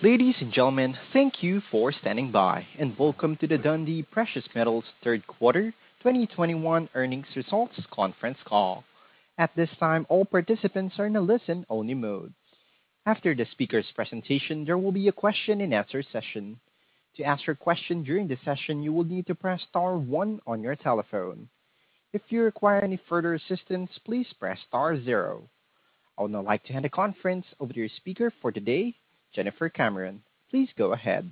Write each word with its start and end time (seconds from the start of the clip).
Ladies 0.00 0.36
and 0.40 0.52
gentlemen, 0.52 0.96
thank 1.12 1.42
you 1.42 1.60
for 1.72 1.90
standing 1.90 2.30
by, 2.30 2.64
and 2.78 2.96
welcome 2.96 3.34
to 3.38 3.48
the 3.48 3.58
Dundee 3.58 4.04
Precious 4.04 4.44
Metals 4.54 4.84
third 5.02 5.26
quarter 5.26 5.72
2021 6.04 6.88
earnings 6.94 7.26
results 7.34 7.74
conference 7.90 8.38
call. 8.44 8.84
At 9.38 9.50
this 9.56 9.70
time, 9.80 10.06
all 10.08 10.24
participants 10.24 10.94
are 11.00 11.06
in 11.06 11.16
a 11.16 11.20
listen-only 11.20 11.94
mode. 11.94 12.32
After 13.06 13.34
the 13.34 13.44
speaker's 13.50 13.90
presentation, 13.96 14.64
there 14.64 14.78
will 14.78 14.92
be 14.92 15.08
a 15.08 15.12
question-and-answer 15.12 16.04
session. 16.12 16.60
To 17.16 17.24
ask 17.24 17.44
your 17.44 17.56
question 17.56 18.04
during 18.04 18.28
the 18.28 18.38
session, 18.44 18.84
you 18.84 18.92
will 18.92 19.02
need 19.02 19.26
to 19.26 19.34
press 19.34 19.60
star 19.68 19.96
one 19.98 20.38
on 20.46 20.62
your 20.62 20.76
telephone. 20.76 21.48
If 22.12 22.22
you 22.28 22.42
require 22.44 22.82
any 22.82 23.00
further 23.08 23.34
assistance, 23.34 23.90
please 24.04 24.28
press 24.38 24.60
star 24.68 25.02
zero. 25.02 25.50
I 26.16 26.22
would 26.22 26.30
now 26.30 26.42
like 26.42 26.62
to 26.66 26.72
hand 26.72 26.84
the 26.84 26.88
conference 26.88 27.46
over 27.58 27.72
to 27.72 27.80
your 27.80 27.88
speaker 27.96 28.32
for 28.40 28.52
today, 28.52 28.94
Jennifer 29.34 29.68
Cameron. 29.68 30.22
Please 30.50 30.68
go 30.76 30.92
ahead. 30.92 31.30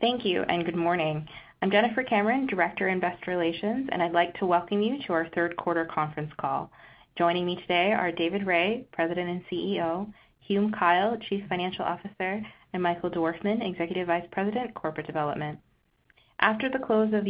Thank 0.00 0.24
you 0.24 0.42
and 0.42 0.64
good 0.64 0.76
morning. 0.76 1.26
I'm 1.62 1.70
Jennifer 1.70 2.02
Cameron, 2.02 2.46
Director, 2.46 2.88
Investor 2.88 3.30
Relations, 3.30 3.88
and 3.90 4.02
I'd 4.02 4.12
like 4.12 4.34
to 4.34 4.46
welcome 4.46 4.82
you 4.82 4.98
to 5.06 5.12
our 5.14 5.28
third 5.34 5.56
quarter 5.56 5.86
conference 5.86 6.32
call. 6.38 6.70
Joining 7.16 7.46
me 7.46 7.56
today 7.56 7.92
are 7.92 8.12
David 8.12 8.46
Rae, 8.46 8.86
President 8.92 9.30
and 9.30 9.42
CEO, 9.50 10.12
Hume 10.40 10.70
Kyle, 10.70 11.16
Chief 11.28 11.42
Financial 11.48 11.84
Officer, 11.84 12.42
and 12.74 12.82
Michael 12.82 13.10
Dorfman, 13.10 13.66
Executive 13.66 14.06
Vice 14.06 14.26
President, 14.32 14.74
Corporate 14.74 15.06
Development. 15.06 15.58
After 16.40 16.68
the 16.68 16.78
close 16.78 17.14
of 17.14 17.24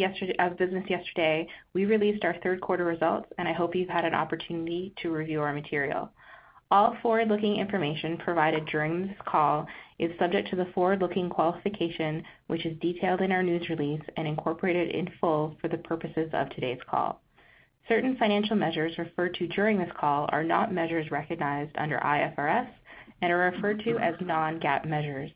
business 0.59 0.91
yesterday, 0.91 1.47
we 1.73 1.85
released 1.85 2.25
our 2.25 2.35
third 2.43 2.61
quarter 2.61 2.85
results, 2.85 3.29
and 3.39 3.47
I 3.47 3.53
hope 3.53 3.77
you've 3.77 3.89
had 3.89 4.05
an 4.05 4.15
opportunity 4.15 4.93
to 5.03 5.13
review 5.13 5.41
our 5.41 5.53
material. 5.53 6.11
All 6.69 6.97
forward-looking 7.01 7.59
information 7.59 8.17
provided 8.17 8.67
during 8.67 9.07
this 9.07 9.17
call 9.25 9.69
is 10.01 10.19
subject 10.19 10.49
to 10.51 10.57
the 10.57 10.67
forward-looking 10.75 11.31
qualification, 11.31 12.25
which 12.49 12.67
is 12.67 12.77
detailed 12.81 13.21
in 13.21 13.31
our 13.31 13.45
news 13.45 13.69
release 13.69 14.03
and 14.17 14.27
incorporated 14.27 14.91
in 14.91 15.09
full 15.21 15.57
for 15.61 15.69
the 15.69 15.79
purposes 15.79 16.29
of 16.33 16.51
today's 16.51 16.81
call. 16.91 17.21
Certain 17.89 18.17
financial 18.17 18.57
measures 18.57 18.99
referred 18.99 19.35
to 19.35 19.47
during 19.47 19.79
this 19.79 19.93
call 19.97 20.29
are 20.33 20.43
not 20.43 20.73
measures 20.73 21.13
recognized 21.13 21.71
under 21.77 21.99
IFRS 21.99 22.69
and 23.23 23.33
are 23.33 23.51
referred 23.53 23.79
to 23.85 23.99
as 23.99 24.17
non-GAAP 24.21 24.87
measures. 24.87 25.31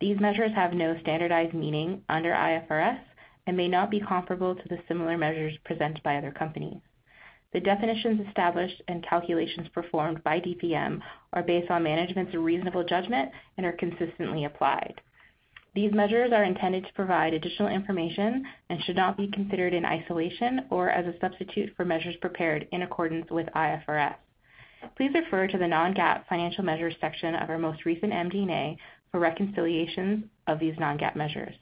These 0.00 0.20
measures 0.20 0.52
have 0.54 0.74
no 0.74 0.96
standardized 1.00 1.54
meaning 1.54 2.04
under 2.08 2.30
IFRS 2.30 3.00
and 3.48 3.56
may 3.56 3.66
not 3.66 3.90
be 3.90 3.98
comparable 3.98 4.54
to 4.54 4.68
the 4.68 4.78
similar 4.86 5.18
measures 5.18 5.58
presented 5.64 6.04
by 6.04 6.18
other 6.18 6.30
companies. 6.30 6.80
The 7.52 7.60
definitions 7.60 8.26
established 8.26 8.82
and 8.88 9.02
calculations 9.02 9.68
performed 9.68 10.22
by 10.22 10.40
DPM 10.40 11.00
are 11.32 11.42
based 11.42 11.70
on 11.70 11.82
management's 11.82 12.34
reasonable 12.34 12.84
judgment 12.84 13.32
and 13.56 13.64
are 13.64 13.72
consistently 13.72 14.44
applied. 14.44 15.00
These 15.74 15.92
measures 15.92 16.32
are 16.32 16.44
intended 16.44 16.84
to 16.86 16.92
provide 16.92 17.32
additional 17.32 17.68
information 17.68 18.44
and 18.68 18.82
should 18.82 18.96
not 18.96 19.16
be 19.16 19.28
considered 19.28 19.72
in 19.72 19.84
isolation 19.84 20.66
or 20.70 20.90
as 20.90 21.06
a 21.06 21.18
substitute 21.20 21.74
for 21.76 21.84
measures 21.84 22.16
prepared 22.16 22.68
in 22.72 22.82
accordance 22.82 23.30
with 23.30 23.46
IFRS. 23.54 24.16
Please 24.96 25.14
refer 25.14 25.46
to 25.46 25.58
the 25.58 25.68
non-GAAP 25.68 26.26
financial 26.28 26.64
measures 26.64 26.96
section 27.00 27.34
of 27.34 27.48
our 27.48 27.58
most 27.58 27.84
recent 27.84 28.12
MD&A 28.12 28.76
for 29.10 29.20
reconciliations 29.20 30.24
of 30.46 30.58
these 30.58 30.78
non-GAAP 30.78 31.16
measures. 31.16 31.54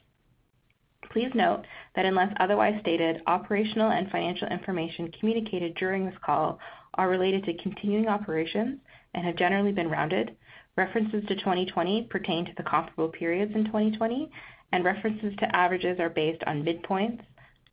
Please 1.11 1.31
note 1.33 1.63
that 1.95 2.05
unless 2.05 2.33
otherwise 2.39 2.79
stated, 2.81 3.21
operational 3.27 3.91
and 3.91 4.09
financial 4.11 4.47
information 4.47 5.11
communicated 5.19 5.75
during 5.75 6.05
this 6.05 6.17
call 6.23 6.59
are 6.95 7.09
related 7.09 7.43
to 7.45 7.57
continuing 7.63 8.07
operations 8.07 8.79
and 9.13 9.25
have 9.25 9.35
generally 9.35 9.71
been 9.71 9.89
rounded. 9.89 10.35
References 10.75 11.23
to 11.27 11.35
2020 11.35 12.03
pertain 12.09 12.45
to 12.45 12.51
the 12.57 12.63
comparable 12.63 13.09
periods 13.09 13.51
in 13.55 13.65
2020, 13.65 14.29
and 14.71 14.83
references 14.83 15.33
to 15.39 15.55
averages 15.55 15.99
are 15.99 16.09
based 16.09 16.43
on 16.45 16.63
midpoints 16.63 17.21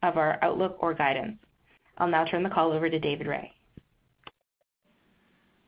of 0.03 0.17
our 0.17 0.39
outlook 0.43 0.77
or 0.81 0.95
guidance. 0.95 1.39
I'll 1.99 2.09
now 2.09 2.25
turn 2.25 2.43
the 2.43 2.51
call 2.51 2.73
over 2.73 2.89
to 2.89 2.99
David 2.99 3.27
Rae. 3.27 3.53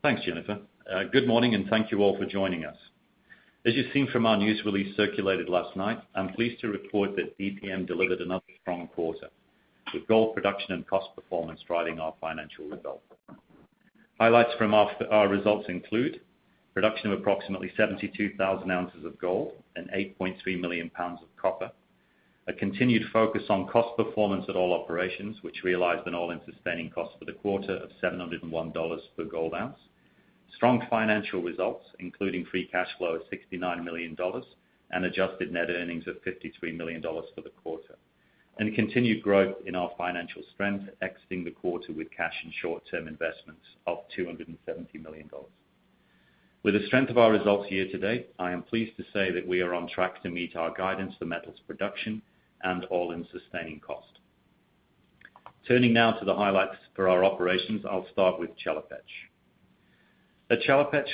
Thanks, 0.02 0.22
Jennifer. 0.24 0.60
Uh, 0.90 1.04
good 1.12 1.26
morning, 1.26 1.54
and 1.54 1.68
thank 1.68 1.90
you 1.90 2.00
all 2.00 2.16
for 2.16 2.26
joining 2.26 2.64
us. 2.64 2.76
As 3.66 3.74
you've 3.74 3.92
seen 3.92 4.06
from 4.12 4.26
our 4.26 4.36
news 4.36 4.62
release 4.64 4.96
circulated 4.96 5.48
last 5.48 5.76
night, 5.76 5.98
I'm 6.14 6.28
pleased 6.34 6.60
to 6.60 6.68
report 6.68 7.16
that 7.16 7.36
DPM 7.36 7.84
delivered 7.84 8.20
another 8.20 8.44
strong 8.62 8.86
quarter, 8.86 9.28
with 9.92 10.06
gold 10.06 10.36
production 10.36 10.74
and 10.74 10.86
cost 10.86 11.08
performance 11.16 11.58
driving 11.66 11.98
our 11.98 12.14
financial 12.20 12.66
results. 12.66 13.02
Highlights 14.20 14.52
from 14.56 14.72
our 14.72 15.26
results 15.26 15.68
include 15.68 16.20
production 16.74 17.10
of 17.10 17.18
approximately 17.18 17.72
72,000 17.76 18.70
ounces 18.70 19.04
of 19.04 19.18
gold 19.18 19.54
and 19.74 19.90
8.3 19.90 20.60
million 20.60 20.88
pounds 20.90 21.18
of 21.20 21.28
copper. 21.36 21.72
A 22.46 22.52
continued 22.52 23.02
focus 23.12 23.42
on 23.48 23.66
cost 23.66 23.96
performance 23.96 24.44
at 24.48 24.54
all 24.54 24.74
operations, 24.74 25.38
which 25.42 25.64
realized 25.64 26.06
an 26.06 26.14
all-in 26.14 26.40
sustaining 26.48 26.88
cost 26.90 27.18
for 27.18 27.24
the 27.24 27.32
quarter 27.32 27.72
of 27.78 27.90
$701 28.00 29.00
per 29.16 29.24
gold 29.24 29.54
ounce. 29.54 29.80
Strong 30.54 30.86
financial 30.88 31.42
results, 31.42 31.84
including 31.98 32.44
free 32.46 32.66
cash 32.66 32.88
flow 32.98 33.16
of 33.16 33.22
$69 33.30 33.84
million 33.84 34.16
and 34.90 35.04
adjusted 35.04 35.52
net 35.52 35.68
earnings 35.70 36.06
of 36.06 36.16
$53 36.22 36.76
million 36.76 37.02
for 37.02 37.40
the 37.42 37.50
quarter. 37.62 37.96
And 38.58 38.74
continued 38.74 39.22
growth 39.22 39.56
in 39.66 39.74
our 39.74 39.90
financial 39.98 40.42
strength, 40.54 40.88
exiting 41.02 41.44
the 41.44 41.50
quarter 41.50 41.92
with 41.92 42.10
cash 42.10 42.32
and 42.42 42.52
short-term 42.62 43.06
investments 43.06 43.64
of 43.86 43.98
$270 44.18 44.56
million. 45.02 45.28
With 46.62 46.74
the 46.74 46.86
strength 46.86 47.10
of 47.10 47.18
our 47.18 47.30
results 47.30 47.70
year 47.70 47.86
to 47.88 47.98
date, 47.98 48.30
I 48.38 48.52
am 48.52 48.62
pleased 48.62 48.96
to 48.96 49.04
say 49.12 49.30
that 49.30 49.46
we 49.46 49.60
are 49.60 49.74
on 49.74 49.88
track 49.88 50.22
to 50.22 50.30
meet 50.30 50.56
our 50.56 50.72
guidance 50.74 51.14
for 51.18 51.26
metals 51.26 51.60
production 51.66 52.22
and 52.62 52.84
all-in 52.86 53.26
sustaining 53.30 53.80
cost. 53.80 54.18
Turning 55.68 55.92
now 55.92 56.12
to 56.12 56.24
the 56.24 56.34
highlights 56.34 56.76
for 56.94 57.08
our 57.08 57.24
operations, 57.24 57.84
I'll 57.84 58.06
start 58.12 58.40
with 58.40 58.50
Chelopech. 58.64 59.02
At 60.48 60.60
Chelopech, 60.60 61.08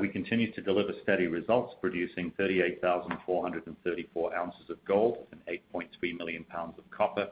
we 0.00 0.08
continued 0.10 0.54
to 0.54 0.60
deliver 0.60 0.92
steady 1.02 1.28
results, 1.28 1.74
producing 1.80 2.30
38,434 2.36 4.36
ounces 4.36 4.68
of 4.68 4.84
gold 4.84 5.26
and 5.32 5.40
8.3 5.46 6.18
million 6.18 6.44
pounds 6.44 6.74
of 6.78 6.84
copper 6.90 7.30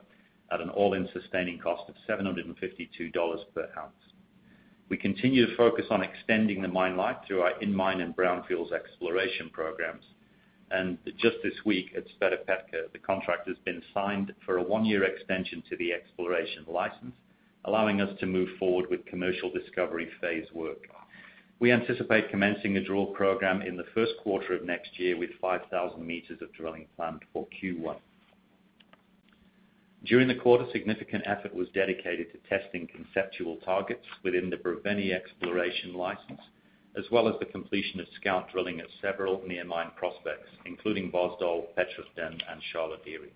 at 0.51 0.59
an 0.59 0.69
all-in 0.69 1.07
sustaining 1.13 1.59
cost 1.59 1.83
of 1.87 1.93
$752 2.09 3.13
per 3.53 3.69
ounce. 3.77 3.93
We 4.89 4.97
continue 4.97 5.45
to 5.45 5.55
focus 5.55 5.85
on 5.91 6.01
extending 6.01 6.63
the 6.63 6.67
mine 6.67 6.97
life 6.97 7.17
through 7.27 7.41
our 7.41 7.61
in-mine 7.61 8.01
and 8.01 8.15
brownfields 8.15 8.71
exploration 8.71 9.51
programs. 9.51 10.03
And 10.71 10.97
just 11.19 11.37
this 11.43 11.63
week 11.63 11.93
at 11.95 12.05
Sveta 12.05 12.43
Petka, 12.47 12.91
the 12.91 12.97
contract 12.97 13.47
has 13.47 13.57
been 13.65 13.83
signed 13.93 14.33
for 14.45 14.57
a 14.57 14.63
one-year 14.63 15.03
extension 15.03 15.61
to 15.69 15.77
the 15.77 15.93
exploration 15.93 16.65
license, 16.67 17.13
allowing 17.65 18.01
us 18.01 18.17
to 18.19 18.25
move 18.25 18.49
forward 18.59 18.89
with 18.89 19.05
commercial 19.05 19.51
discovery 19.51 20.09
phase 20.21 20.47
work. 20.53 20.87
We 21.59 21.71
anticipate 21.71 22.29
commencing 22.29 22.77
a 22.77 22.83
drill 22.83 23.07
program 23.07 23.61
in 23.61 23.77
the 23.77 23.85
first 23.95 24.13
quarter 24.21 24.53
of 24.53 24.63
next 24.63 24.99
year 24.99 25.17
with 25.17 25.31
5,000 25.41 26.05
meters 26.05 26.39
of 26.41 26.53
drilling 26.53 26.85
planned 26.95 27.23
for 27.33 27.47
Q1. 27.61 27.97
During 30.05 30.27
the 30.27 30.35
quarter, 30.35 30.65
significant 30.71 31.23
effort 31.25 31.55
was 31.55 31.67
dedicated 31.73 32.27
to 32.31 32.37
testing 32.47 32.87
conceptual 32.87 33.57
targets 33.57 34.05
within 34.23 34.49
the 34.49 34.57
Brevene 34.57 35.11
exploration 35.11 35.95
license, 35.95 36.41
as 36.95 37.05
well 37.11 37.27
as 37.27 37.35
the 37.39 37.45
completion 37.45 37.99
of 37.99 38.07
scout 38.15 38.51
drilling 38.51 38.79
at 38.79 38.87
several 39.01 39.41
near 39.47 39.65
mine 39.65 39.91
prospects, 39.95 40.49
including 40.65 41.11
Vozdol, 41.11 41.73
Petrovden, 41.75 42.39
and 42.49 42.61
Sharlo 42.71 43.03
Dere. 43.03 43.29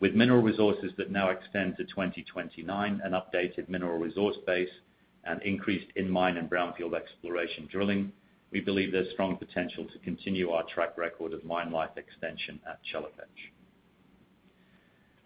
With 0.00 0.14
mineral 0.14 0.40
resources 0.40 0.92
that 0.96 1.10
now 1.10 1.28
extend 1.28 1.76
to 1.76 1.84
2029, 1.84 3.00
an 3.04 3.12
updated 3.12 3.68
mineral 3.68 3.98
resource 3.98 4.36
base, 4.46 4.70
and 5.24 5.42
increased 5.42 5.88
in-mine 5.96 6.38
and 6.38 6.48
brownfield 6.48 6.94
exploration 6.94 7.68
drilling, 7.70 8.10
we 8.50 8.60
believe 8.60 8.92
there's 8.92 9.12
strong 9.12 9.36
potential 9.36 9.84
to 9.84 9.98
continue 9.98 10.50
our 10.50 10.64
track 10.64 10.96
record 10.96 11.34
of 11.34 11.44
mine 11.44 11.70
life 11.70 11.90
extension 11.96 12.58
at 12.66 12.80
Chelopech. 12.90 13.52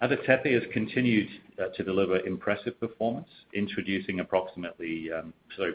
Ada 0.02 0.16
Tepe 0.26 0.52
has 0.52 0.64
continued 0.72 1.28
uh, 1.58 1.68
to 1.76 1.84
deliver 1.84 2.18
impressive 2.26 2.78
performance, 2.80 3.28
um, 3.56 3.68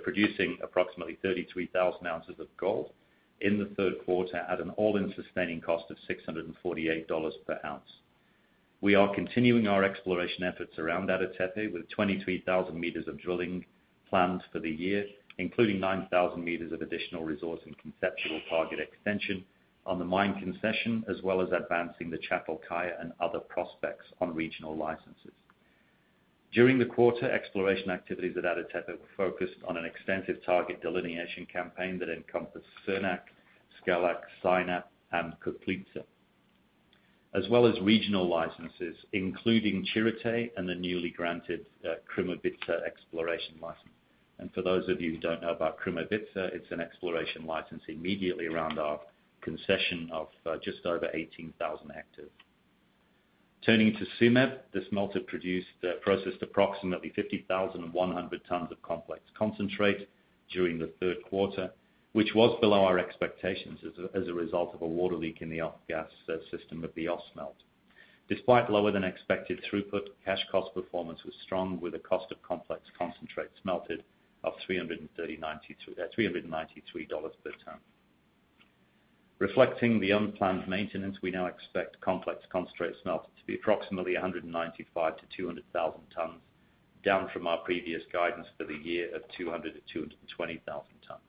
producing 0.03 0.57
approximately 0.61 1.17
33,000 1.23 2.05
ounces 2.05 2.35
of 2.39 2.47
gold 2.57 2.91
in 3.39 3.57
the 3.57 3.73
third 3.77 3.93
quarter 4.05 4.37
at 4.49 4.59
an 4.59 4.71
all-in 4.71 5.13
sustaining 5.15 5.61
cost 5.61 5.85
of 5.89 5.97
$648 6.09 7.31
per 7.47 7.59
ounce. 7.65 7.89
We 8.81 8.95
are 8.95 9.13
continuing 9.13 9.67
our 9.67 9.83
exploration 9.83 10.43
efforts 10.43 10.79
around 10.79 11.09
Ada 11.09 11.33
Tepe 11.37 11.73
with 11.73 11.89
23,000 11.89 12.79
meters 12.79 13.09
of 13.09 13.19
drilling 13.19 13.65
planned 14.09 14.41
for 14.53 14.59
the 14.59 14.69
year, 14.69 15.05
including 15.37 15.81
9,000 15.81 16.41
meters 16.41 16.71
of 16.71 16.81
additional 16.81 17.25
resource 17.25 17.59
and 17.65 17.77
conceptual 17.77 18.39
target 18.49 18.79
extension 18.79 19.43
on 19.85 19.99
the 19.99 20.05
mine 20.05 20.39
concession, 20.39 21.03
as 21.09 21.21
well 21.23 21.41
as 21.41 21.49
advancing 21.51 22.09
the 22.09 22.19
Çatalkaya 22.19 23.01
and 23.01 23.11
other 23.19 23.39
prospects 23.39 24.05
on 24.21 24.33
regional 24.33 24.77
licenses. 24.77 25.33
During 26.53 26.79
the 26.79 26.85
quarter, 26.85 27.29
exploration 27.29 27.89
activities 27.89 28.37
at 28.37 28.45
Ada 28.45 28.63
Tepe 28.71 28.93
were 28.93 29.15
focused 29.17 29.59
on 29.67 29.75
an 29.75 29.83
extensive 29.83 30.43
target 30.45 30.81
delineation 30.81 31.45
campaign 31.47 31.99
that 31.99 32.09
encompassed 32.09 32.65
Surnak, 32.87 33.23
Skalak, 33.83 34.21
Synap, 34.41 34.85
and 35.11 35.33
Kuklitsa, 35.45 36.05
as 37.33 37.47
well 37.49 37.67
as 37.67 37.79
regional 37.81 38.27
licenses, 38.27 38.95
including 39.13 39.85
Chirite 39.93 40.51
and 40.57 40.67
the 40.67 40.75
newly 40.75 41.11
granted 41.11 41.65
uh, 41.85 41.95
Krumovitsa 42.13 42.83
exploration 42.85 43.55
license. 43.61 43.89
And 44.39 44.51
for 44.53 44.61
those 44.61 44.87
of 44.89 45.01
you 45.01 45.11
who 45.11 45.17
don't 45.19 45.41
know 45.41 45.51
about 45.51 45.79
Krumovitsa, 45.79 46.53
it's 46.53 46.71
an 46.71 46.81
exploration 46.81 47.45
license 47.45 47.83
immediately 47.87 48.47
around 48.47 48.79
our 48.79 48.99
concession 49.41 50.09
of 50.11 50.27
uh, 50.45 50.57
just 50.63 50.85
over 50.85 51.09
18,000 51.13 51.89
hectares. 51.89 52.31
Turning 53.65 53.93
to 53.93 54.05
Tsumeb, 54.17 54.59
the 54.73 54.81
smelter 54.89 55.19
uh, 55.19 55.87
processed 56.01 56.41
approximately 56.41 57.11
50,100 57.15 58.41
tons 58.47 58.71
of 58.71 58.81
complex 58.81 59.21
concentrate 59.37 60.07
during 60.51 60.79
the 60.79 60.91
third 60.99 61.17
quarter, 61.29 61.69
which 62.13 62.33
was 62.33 62.57
below 62.59 62.83
our 62.83 62.97
expectations 62.97 63.79
as 64.15 64.27
a 64.27 64.33
result 64.33 64.73
of 64.73 64.81
a 64.81 64.87
water 64.87 65.15
leak 65.15 65.41
in 65.41 65.49
the 65.49 65.61
off-gas 65.61 66.09
uh, 66.27 66.37
system 66.49 66.83
of 66.83 66.93
the 66.95 67.05
Ausmelt. 67.05 67.55
Despite 68.27 68.69
lower 68.69 68.91
than 68.91 69.03
expected 69.03 69.63
throughput, 69.63 70.07
cash 70.25 70.45
cost 70.51 70.73
performance 70.73 71.23
was 71.23 71.33
strong 71.43 71.79
with 71.79 71.95
a 71.95 71.99
cost 71.99 72.31
of 72.31 72.41
complex 72.41 72.81
concentrate 72.97 73.49
smelted 73.61 74.03
of 74.43 74.53
$393 74.69 75.07
uh, 75.09 76.07
per 77.43 77.51
ton. 77.65 77.79
Reflecting 79.39 79.99
the 79.99 80.11
unplanned 80.11 80.67
maintenance, 80.67 81.17
we 81.21 81.31
now 81.31 81.45
expect 81.45 82.01
complex 82.01 82.43
concentrate 82.51 82.93
smelted 83.01 83.31
to 83.39 83.45
be 83.45 83.55
approximately 83.55 84.15
195,000-200,000 84.15 85.63
tons, 86.13 86.41
down 87.03 87.29
from 87.31 87.47
our 87.47 87.59
previous 87.59 88.01
guidance 88.11 88.47
for 88.57 88.65
the 88.65 88.77
year 88.83 89.15
of 89.15 89.21
200,000-220,000 89.39 90.59
tons. 91.07 91.28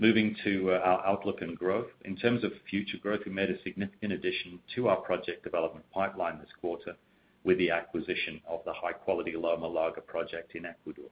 Moving 0.00 0.36
to 0.44 0.70
uh, 0.70 0.78
our 0.78 1.06
outlook 1.06 1.42
and 1.42 1.58
growth. 1.58 1.88
In 2.04 2.14
terms 2.14 2.44
of 2.44 2.52
future 2.70 2.98
growth, 3.02 3.22
we 3.26 3.32
made 3.32 3.50
a 3.50 3.60
significant 3.62 4.12
addition 4.12 4.60
to 4.76 4.86
our 4.86 4.98
project 4.98 5.42
development 5.42 5.84
pipeline 5.92 6.38
this 6.38 6.52
quarter 6.60 6.94
with 7.42 7.58
the 7.58 7.70
acquisition 7.70 8.40
of 8.48 8.60
the 8.64 8.72
high-quality 8.72 9.34
Loma 9.36 9.66
Larga 9.66 10.00
project 10.02 10.54
in 10.54 10.66
Ecuador. 10.66 11.10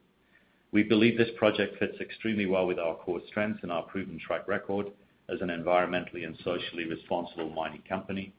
We 0.71 0.83
believe 0.83 1.17
this 1.17 1.31
project 1.37 1.77
fits 1.79 1.99
extremely 1.99 2.45
well 2.45 2.65
with 2.65 2.79
our 2.79 2.95
core 2.95 3.19
strengths 3.27 3.63
and 3.63 3.73
our 3.73 3.83
proven 3.83 4.19
track 4.25 4.47
record 4.47 4.87
as 5.29 5.41
an 5.41 5.49
environmentally 5.49 6.25
and 6.25 6.37
socially 6.43 6.85
responsible 6.85 7.49
mining 7.49 7.83
company. 7.89 8.31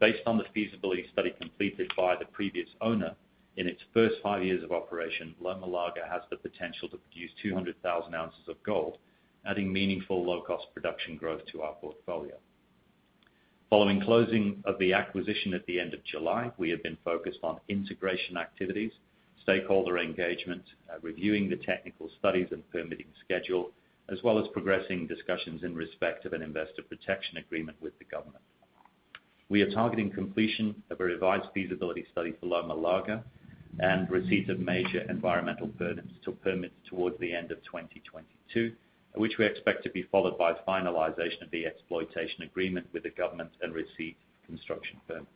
Based 0.00 0.22
on 0.26 0.36
the 0.36 0.44
feasibility 0.52 1.06
study 1.12 1.32
completed 1.40 1.92
by 1.96 2.16
the 2.16 2.24
previous 2.26 2.68
owner, 2.80 3.14
in 3.56 3.68
its 3.68 3.82
first 3.94 4.16
five 4.20 4.42
years 4.42 4.64
of 4.64 4.72
operation, 4.72 5.34
Loma 5.40 5.66
Larga 5.66 6.02
has 6.10 6.22
the 6.30 6.36
potential 6.36 6.88
to 6.88 6.96
produce 6.96 7.30
200,000 7.42 8.14
ounces 8.14 8.48
of 8.48 8.60
gold, 8.64 8.98
adding 9.46 9.72
meaningful 9.72 10.24
low-cost 10.24 10.66
production 10.74 11.16
growth 11.16 11.42
to 11.52 11.62
our 11.62 11.74
portfolio. 11.74 12.36
Following 13.70 14.00
closing 14.00 14.62
of 14.64 14.78
the 14.78 14.92
acquisition 14.92 15.54
at 15.54 15.64
the 15.66 15.78
end 15.78 15.94
of 15.94 16.02
July, 16.04 16.50
we 16.58 16.70
have 16.70 16.82
been 16.82 16.98
focused 17.04 17.38
on 17.42 17.60
integration 17.68 18.36
activities, 18.36 18.90
stakeholder 19.42 19.98
engagement, 19.98 20.64
uh, 20.92 20.98
reviewing 21.02 21.48
the 21.48 21.56
technical 21.56 22.10
studies 22.18 22.48
and 22.50 22.68
permitting 22.70 23.06
schedule, 23.24 23.70
as 24.08 24.18
well 24.24 24.38
as 24.38 24.48
progressing 24.52 25.06
discussions 25.06 25.62
in 25.62 25.74
respect 25.74 26.24
of 26.24 26.32
an 26.32 26.42
investor 26.42 26.82
protection 26.82 27.36
agreement 27.36 27.76
with 27.80 27.96
the 28.00 28.04
government. 28.06 28.42
We 29.48 29.62
are 29.62 29.70
targeting 29.70 30.10
completion 30.10 30.82
of 30.90 31.00
a 31.00 31.04
revised 31.04 31.46
feasibility 31.54 32.06
study 32.12 32.34
for 32.40 32.46
Loma 32.46 32.74
Larga 32.74 33.24
and 33.78 34.10
receipt 34.10 34.50
of 34.50 34.58
major 34.58 35.00
environmental 35.08 35.68
permits 36.42 36.74
towards 36.88 37.18
the 37.20 37.34
end 37.34 37.50
of 37.50 37.58
2022, 37.64 38.72
which 39.14 39.38
we 39.38 39.44
expect 39.44 39.82
to 39.82 39.90
be 39.90 40.02
followed 40.10 40.38
by 40.38 40.52
finalization 40.66 41.42
of 41.42 41.50
the 41.50 41.66
exploitation 41.66 42.42
agreement 42.42 42.86
with 42.92 43.02
the 43.02 43.10
government 43.10 43.50
and 43.60 43.74
receipt 43.74 44.16
of 44.20 44.46
construction 44.46 45.00
permits. 45.08 45.26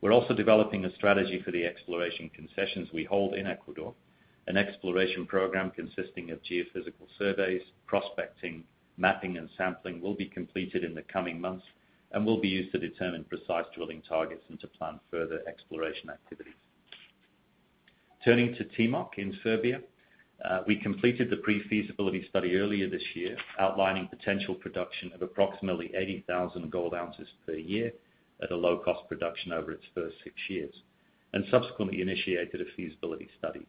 We're 0.00 0.12
also 0.12 0.34
developing 0.34 0.84
a 0.84 0.94
strategy 0.94 1.40
for 1.42 1.50
the 1.50 1.64
exploration 1.64 2.30
concessions 2.34 2.88
we 2.92 3.04
hold 3.04 3.34
in 3.34 3.46
Ecuador. 3.46 3.94
An 4.46 4.56
exploration 4.56 5.26
program 5.26 5.70
consisting 5.70 6.30
of 6.30 6.42
geophysical 6.42 7.08
surveys, 7.18 7.62
prospecting, 7.86 8.64
mapping, 8.98 9.38
and 9.38 9.48
sampling 9.56 10.00
will 10.00 10.14
be 10.14 10.26
completed 10.26 10.84
in 10.84 10.94
the 10.94 11.02
coming 11.02 11.40
months 11.40 11.64
and 12.12 12.24
will 12.24 12.40
be 12.40 12.48
used 12.48 12.70
to 12.72 12.78
determine 12.78 13.24
precise 13.24 13.64
drilling 13.74 14.02
targets 14.06 14.44
and 14.48 14.60
to 14.60 14.66
plan 14.66 15.00
further 15.10 15.40
exploration 15.48 16.10
activities. 16.10 16.54
Turning 18.24 18.54
to 18.54 18.64
Timok 18.64 19.18
in 19.18 19.36
Serbia, 19.42 19.80
Uh, 20.42 20.62
we 20.66 20.76
completed 20.76 21.30
the 21.30 21.36
pre-feasibility 21.36 22.26
study 22.28 22.56
earlier 22.56 22.88
this 22.88 23.02
year, 23.14 23.36
outlining 23.58 24.08
potential 24.08 24.54
production 24.54 25.12
of 25.14 25.22
approximately 25.22 25.90
80,000 25.94 26.70
gold 26.70 26.94
ounces 26.94 27.28
per 27.46 27.54
year 27.54 27.92
at 28.42 28.50
a 28.50 28.56
low 28.56 28.78
cost 28.78 29.08
production 29.08 29.52
over 29.52 29.72
its 29.72 29.84
first 29.94 30.16
six 30.24 30.34
years, 30.48 30.74
and 31.32 31.44
subsequently 31.50 32.02
initiated 32.02 32.60
a 32.60 32.64
feasibility 32.76 33.28
study. 33.38 33.66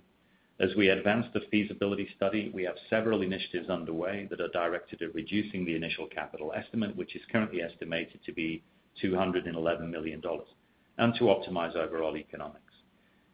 As 0.60 0.70
we 0.78 0.90
advance 0.90 1.26
the 1.34 1.42
feasibility 1.52 2.08
study, 2.16 2.50
we 2.54 2.64
have 2.64 2.76
several 2.90 3.22
initiatives 3.22 3.70
underway 3.70 4.28
that 4.30 4.40
are 4.40 4.48
directed 4.50 5.02
at 5.02 5.14
reducing 5.14 5.66
the 5.66 5.76
initial 5.76 6.08
capital 6.08 6.54
estimate, 6.56 6.96
which 6.96 7.16
is 7.16 7.22
currently 7.32 7.62
estimated 7.62 8.22
to 8.26 8.32
be 8.32 8.64
$211 9.04 9.90
million, 9.90 10.22
and 10.98 11.14
to 11.16 11.26
optimize 11.26 11.76
overall 11.76 12.16
economics. 12.16 12.65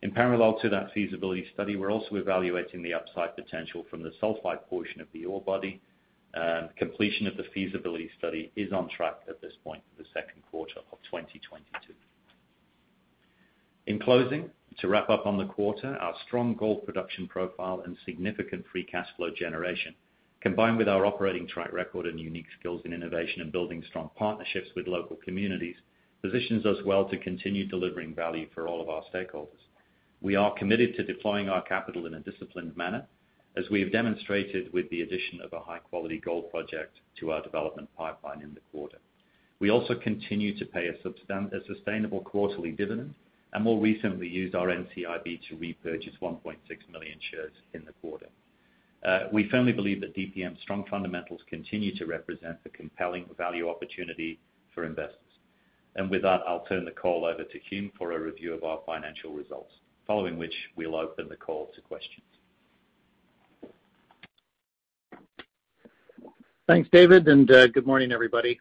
In 0.04 0.12
parallel 0.12 0.60
to 0.62 0.70
that 0.70 0.92
feasibility 0.94 1.46
study, 1.54 1.76
we're 1.76 1.92
also 1.92 2.16
evaluating 2.16 2.82
the 2.82 2.94
upside 2.94 3.36
potential 3.36 3.86
from 3.90 4.02
the 4.02 4.12
sulfide 4.22 4.66
portion 4.68 5.00
of 5.00 5.08
the 5.14 5.26
ore 5.26 5.42
body. 5.42 5.80
Um, 6.34 6.70
completion 6.76 7.28
of 7.28 7.38
the 7.38 7.44
feasibility 7.54 8.10
study 8.18 8.52
is 8.56 8.72
on 8.72 8.90
track 8.90 9.20
at 9.30 9.42
this 9.42 9.54
point 9.64 9.84
for 9.92 10.02
the 10.02 10.10
second 10.14 10.42
quarter 10.50 10.80
of 10.92 10.98
2022. 11.04 11.94
In 13.86 14.00
closing, 14.00 14.50
to 14.80 14.88
wrap 14.88 15.10
up 15.10 15.28
on 15.28 15.38
the 15.38 15.46
quarter, 15.46 15.96
our 15.98 16.16
strong 16.26 16.56
gold 16.56 16.86
production 16.86 17.28
profile 17.28 17.84
and 17.86 17.96
significant 18.06 18.66
free 18.72 18.84
cash 18.84 19.08
flow 19.18 19.30
generation, 19.30 19.94
combined 20.40 20.78
with 20.78 20.88
our 20.88 21.06
operating 21.06 21.48
track 21.48 21.72
record 21.74 22.08
and 22.08 22.20
unique 22.20 22.48
skills 22.60 22.82
in 22.86 22.94
innovation 22.94 23.42
and 23.42 23.52
building 23.52 23.84
strong 23.88 24.10
partnerships 24.16 24.70
with 24.76 24.88
local 24.88 25.18
communities, 25.18 25.76
positions 26.24 26.66
us 26.66 26.78
well 26.86 27.08
to 27.10 27.18
continue 27.18 27.68
delivering 27.68 28.16
value 28.16 28.48
for 28.56 28.68
all 28.68 28.82
of 28.82 28.90
our 28.90 29.04
stakeholders. 29.14 29.62
We 30.22 30.36
are 30.36 30.54
committed 30.54 30.96
to 30.96 31.04
deploying 31.04 31.50
our 31.50 31.64
capital 31.64 32.06
in 32.06 32.14
a 32.14 32.20
disciplined 32.20 32.78
manner, 32.78 33.08
as 33.58 33.70
we 33.70 33.82
have 33.82 33.92
demonstrated 33.92 34.72
with 34.72 34.90
the 34.90 35.02
addition 35.02 35.42
of 35.42 35.52
a 35.52 35.60
high-quality 35.60 36.20
gold 36.20 36.52
project 36.52 37.00
to 37.20 37.32
our 37.32 37.42
development 37.42 37.90
pipeline 37.98 38.42
in 38.42 38.54
the 38.54 38.62
quarter. 38.72 39.00
We 39.60 39.72
also 39.72 39.96
continue 39.96 40.58
to 40.58 40.66
pay 40.66 40.88
a 40.88 41.64
sustainable 41.68 42.22
quarterly 42.22 42.72
dividend, 42.72 43.16
and 43.54 43.64
more 43.64 43.80
recently 43.80 44.28
used 44.28 44.56
our 44.56 44.68
NCIB 44.68 45.40
to 45.50 45.58
repurchase 45.58 46.16
1.6 46.22 46.56
million 46.92 47.18
shares 47.32 47.54
in 47.74 47.84
the 47.86 47.94
quarter. 47.94 48.28
Uh, 49.04 49.28
we 49.34 49.50
firmly 49.50 49.72
believe 49.72 50.02
that 50.02 50.16
DPM's 50.16 50.62
strong 50.62 50.86
fundamentals 50.90 51.42
continue 51.50 51.96
to 51.96 52.06
represent 52.06 52.58
a 52.66 52.70
compelling 52.70 53.26
value 53.38 53.68
opportunity 53.70 54.40
for 54.74 54.86
investors. 54.86 55.18
And 55.96 56.10
with 56.10 56.22
that, 56.22 56.42
I'll 56.48 56.66
turn 56.66 56.86
the 56.86 56.92
call 56.92 57.26
over 57.26 57.44
to 57.44 57.60
Hume 57.70 57.92
for 57.98 58.14
a 58.14 58.20
review 58.20 58.54
of 58.54 58.64
our 58.64 58.80
financial 58.86 59.34
results, 59.34 59.74
following 60.12 60.38
which 60.38 60.54
we'll 60.76 60.98
open 60.98 61.30
the 61.30 61.38
call 61.38 61.72
to 61.74 61.80
questions. 61.80 62.26
Thanks, 66.68 66.90
David, 66.92 67.30
and 67.30 67.50
uh, 67.50 67.68
good 67.68 67.88
morning, 67.88 68.12
everybody. 68.12 68.60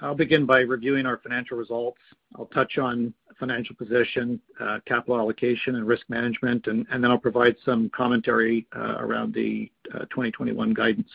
I'll 0.00 0.14
begin 0.14 0.46
by 0.46 0.60
reviewing 0.60 1.04
our 1.04 1.18
financial 1.18 1.58
results. 1.58 2.00
I'll 2.36 2.46
touch 2.46 2.78
on 2.78 3.12
financial 3.38 3.76
position, 3.76 4.40
uh, 4.58 4.78
capital 4.86 5.18
allocation, 5.18 5.74
and 5.74 5.86
risk 5.86 6.04
management, 6.08 6.68
and 6.68 6.86
then 6.90 7.04
I'll 7.04 7.18
provide 7.18 7.56
some 7.66 7.90
commentary 7.90 8.66
uh, 8.74 8.96
around 8.98 9.34
the 9.34 9.70
2021 9.92 10.72
guidance. 10.72 11.10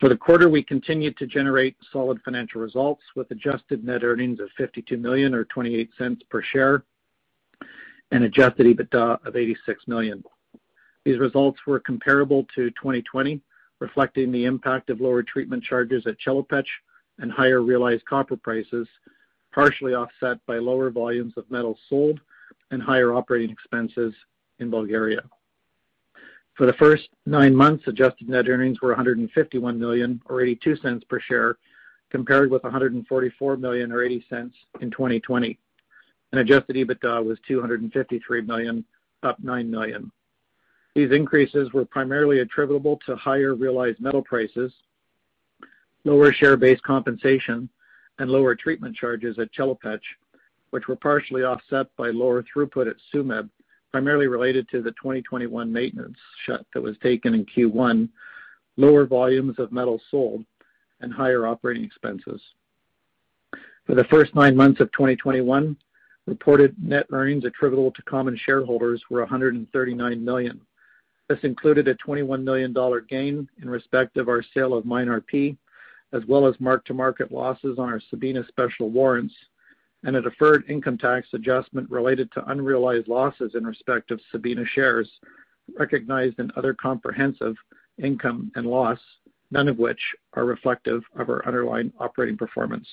For 0.00 0.08
the 0.08 0.16
quarter, 0.16 0.48
we 0.48 0.62
continued 0.62 1.18
to 1.18 1.26
generate 1.26 1.76
solid 1.92 2.22
financial 2.24 2.62
results 2.62 3.02
with 3.14 3.30
adjusted 3.32 3.84
net 3.84 4.02
earnings 4.02 4.40
of 4.40 4.48
52 4.56 4.96
million 4.96 5.34
or 5.34 5.44
$0.28 5.44 6.26
per 6.30 6.42
share 6.42 6.84
and 8.10 8.24
adjusted 8.24 8.66
EBITDA 8.66 9.24
of 9.26 9.36
86 9.36 9.86
million. 9.86 10.24
These 11.04 11.18
results 11.18 11.60
were 11.66 11.80
comparable 11.80 12.46
to 12.54 12.70
2020, 12.70 13.40
reflecting 13.78 14.30
the 14.30 14.44
impact 14.44 14.90
of 14.90 15.00
lower 15.00 15.22
treatment 15.22 15.62
charges 15.62 16.06
at 16.06 16.16
Chelopech 16.18 16.66
and 17.18 17.30
higher 17.30 17.62
realized 17.62 18.04
copper 18.04 18.36
prices, 18.36 18.88
partially 19.52 19.94
offset 19.94 20.44
by 20.46 20.58
lower 20.58 20.90
volumes 20.90 21.34
of 21.36 21.50
metal 21.50 21.78
sold 21.88 22.20
and 22.70 22.82
higher 22.82 23.14
operating 23.14 23.50
expenses 23.50 24.14
in 24.58 24.70
Bulgaria. 24.70 25.22
For 26.54 26.66
the 26.66 26.74
first 26.74 27.08
nine 27.24 27.54
months, 27.54 27.84
adjusted 27.86 28.28
net 28.28 28.48
earnings 28.48 28.80
were 28.82 28.90
151 28.90 29.78
million 29.78 30.20
or 30.26 30.36
$0.82 30.40 31.08
per 31.08 31.20
share, 31.20 31.56
compared 32.10 32.50
with 32.50 32.62
144 32.64 33.56
million 33.56 33.90
or 33.92 33.98
$0.80 33.98 34.50
in 34.80 34.90
2020. 34.90 35.58
And 36.32 36.40
adjusted 36.40 36.76
EBITDA 36.76 37.24
was 37.24 37.38
253 37.46 38.42
million, 38.42 38.84
up 39.22 39.42
9 39.42 39.70
million. 39.70 40.10
These 40.94 41.12
increases 41.12 41.72
were 41.72 41.84
primarily 41.84 42.40
attributable 42.40 42.98
to 43.06 43.16
higher 43.16 43.54
realized 43.54 44.00
metal 44.00 44.22
prices, 44.22 44.72
lower 46.04 46.32
share-based 46.32 46.82
compensation, 46.82 47.68
and 48.18 48.30
lower 48.30 48.54
treatment 48.54 48.96
charges 48.96 49.38
at 49.38 49.52
Chelopech, 49.52 50.00
which 50.70 50.88
were 50.88 50.96
partially 50.96 51.42
offset 51.42 51.86
by 51.96 52.10
lower 52.10 52.42
throughput 52.42 52.88
at 52.88 52.96
Tsumeb, 53.12 53.48
primarily 53.90 54.26
related 54.26 54.68
to 54.68 54.82
the 54.82 54.92
2021 54.92 55.72
maintenance 55.72 56.18
shut 56.44 56.64
that 56.74 56.82
was 56.82 56.96
taken 57.02 57.34
in 57.34 57.46
Q1, 57.46 58.08
lower 58.76 59.06
volumes 59.06 59.58
of 59.58 59.72
metal 59.72 60.00
sold, 60.10 60.44
and 61.00 61.12
higher 61.12 61.46
operating 61.46 61.84
expenses. 61.84 62.40
For 63.86 63.94
the 63.94 64.04
first 64.04 64.34
nine 64.34 64.54
months 64.54 64.80
of 64.80 64.92
2021, 64.92 65.76
reported 66.26 66.76
net 66.82 67.06
earnings 67.10 67.44
attributable 67.44 67.90
to 67.92 68.02
common 68.02 68.36
shareholders 68.36 69.02
were 69.10 69.26
$139 69.26 70.20
million. 70.20 70.60
This 71.28 71.38
included 71.42 71.88
a 71.88 71.94
$21 71.94 72.42
million 72.42 72.74
gain 73.08 73.48
in 73.62 73.70
respect 73.70 74.16
of 74.16 74.28
our 74.28 74.42
sale 74.54 74.74
of 74.74 74.84
MineRP, 74.84 75.56
as 76.12 76.22
well 76.26 76.46
as 76.46 76.58
mark-to-market 76.58 77.30
losses 77.30 77.78
on 77.78 77.88
our 77.88 78.00
Sabina 78.10 78.44
special 78.48 78.90
warrants 78.90 79.34
and 80.02 80.16
a 80.16 80.22
deferred 80.22 80.64
income 80.68 80.98
tax 80.98 81.28
adjustment 81.32 81.88
related 81.90 82.32
to 82.32 82.44
unrealized 82.50 83.06
losses 83.06 83.52
in 83.54 83.64
respect 83.64 84.10
of 84.10 84.20
Sabina 84.32 84.64
shares 84.64 85.08
recognized 85.78 86.38
in 86.38 86.50
other 86.56 86.74
comprehensive 86.74 87.54
income 88.02 88.50
and 88.56 88.66
loss, 88.66 88.98
none 89.50 89.68
of 89.68 89.78
which 89.78 90.00
are 90.34 90.44
reflective 90.44 91.02
of 91.16 91.28
our 91.28 91.46
underlying 91.46 91.92
operating 92.00 92.36
performance. 92.36 92.88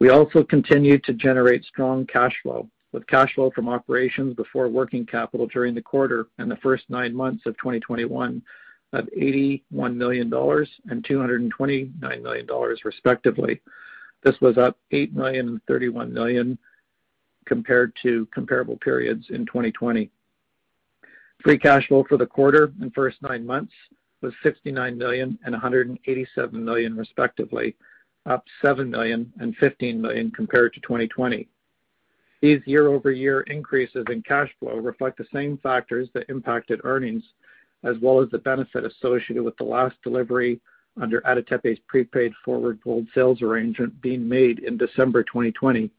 We 0.00 0.10
also 0.10 0.42
continued 0.42 1.04
to 1.04 1.12
generate 1.12 1.64
strong 1.64 2.06
cash 2.06 2.34
flow, 2.42 2.68
with 2.92 3.06
cash 3.06 3.34
flow 3.34 3.50
from 3.50 3.68
operations 3.68 4.34
before 4.34 4.68
working 4.68 5.06
capital 5.06 5.46
during 5.46 5.74
the 5.74 5.82
quarter 5.82 6.26
and 6.38 6.50
the 6.50 6.56
first 6.56 6.84
nine 6.88 7.14
months 7.14 7.46
of 7.46 7.56
2021 7.58 8.42
of 8.92 9.06
$81 9.18 9.62
million 9.96 10.32
and 10.32 11.04
$229 11.04 12.22
million, 12.22 12.46
respectively. 12.84 13.60
This 14.22 14.40
was 14.40 14.56
up 14.56 14.78
$8 14.92 15.12
million 15.12 15.48
and 15.48 15.66
$31 15.66 16.10
million 16.10 16.58
compared 17.46 17.92
to 18.02 18.26
comparable 18.32 18.76
periods 18.78 19.26
in 19.30 19.44
2020. 19.46 20.10
Free 21.42 21.58
cash 21.58 21.88
flow 21.88 22.04
for 22.08 22.16
the 22.16 22.26
quarter 22.26 22.72
and 22.80 22.92
first 22.94 23.20
nine 23.20 23.44
months 23.44 23.72
was 24.22 24.32
$69 24.44 24.96
million 24.96 25.38
and 25.44 25.54
$187 25.54 26.52
million, 26.52 26.96
respectively, 26.96 27.76
up 28.26 28.44
$7 28.62 28.88
million 28.88 29.32
and 29.40 29.56
$15 29.58 29.98
million 29.98 30.30
compared 30.30 30.72
to 30.74 30.80
2020. 30.80 31.48
These 32.40 32.60
year-over-year 32.66 33.42
increases 33.42 34.04
in 34.10 34.22
cash 34.22 34.50
flow 34.58 34.76
reflect 34.76 35.18
the 35.18 35.26
same 35.32 35.58
factors 35.62 36.08
that 36.14 36.28
impacted 36.28 36.80
earnings, 36.84 37.22
as 37.84 37.96
well 38.02 38.20
as 38.20 38.28
the 38.30 38.38
benefit 38.38 38.84
associated 38.84 39.42
with 39.42 39.56
the 39.56 39.64
last 39.64 39.96
delivery 40.02 40.60
under 41.00 41.22
Ada 41.26 41.42
prepaid 41.88 42.32
forward 42.44 42.78
gold 42.84 43.06
sales 43.14 43.42
arrangement 43.42 44.00
being 44.00 44.28
made 44.28 44.60
in 44.60 44.76
December 44.76 45.22
2020, 45.24 45.90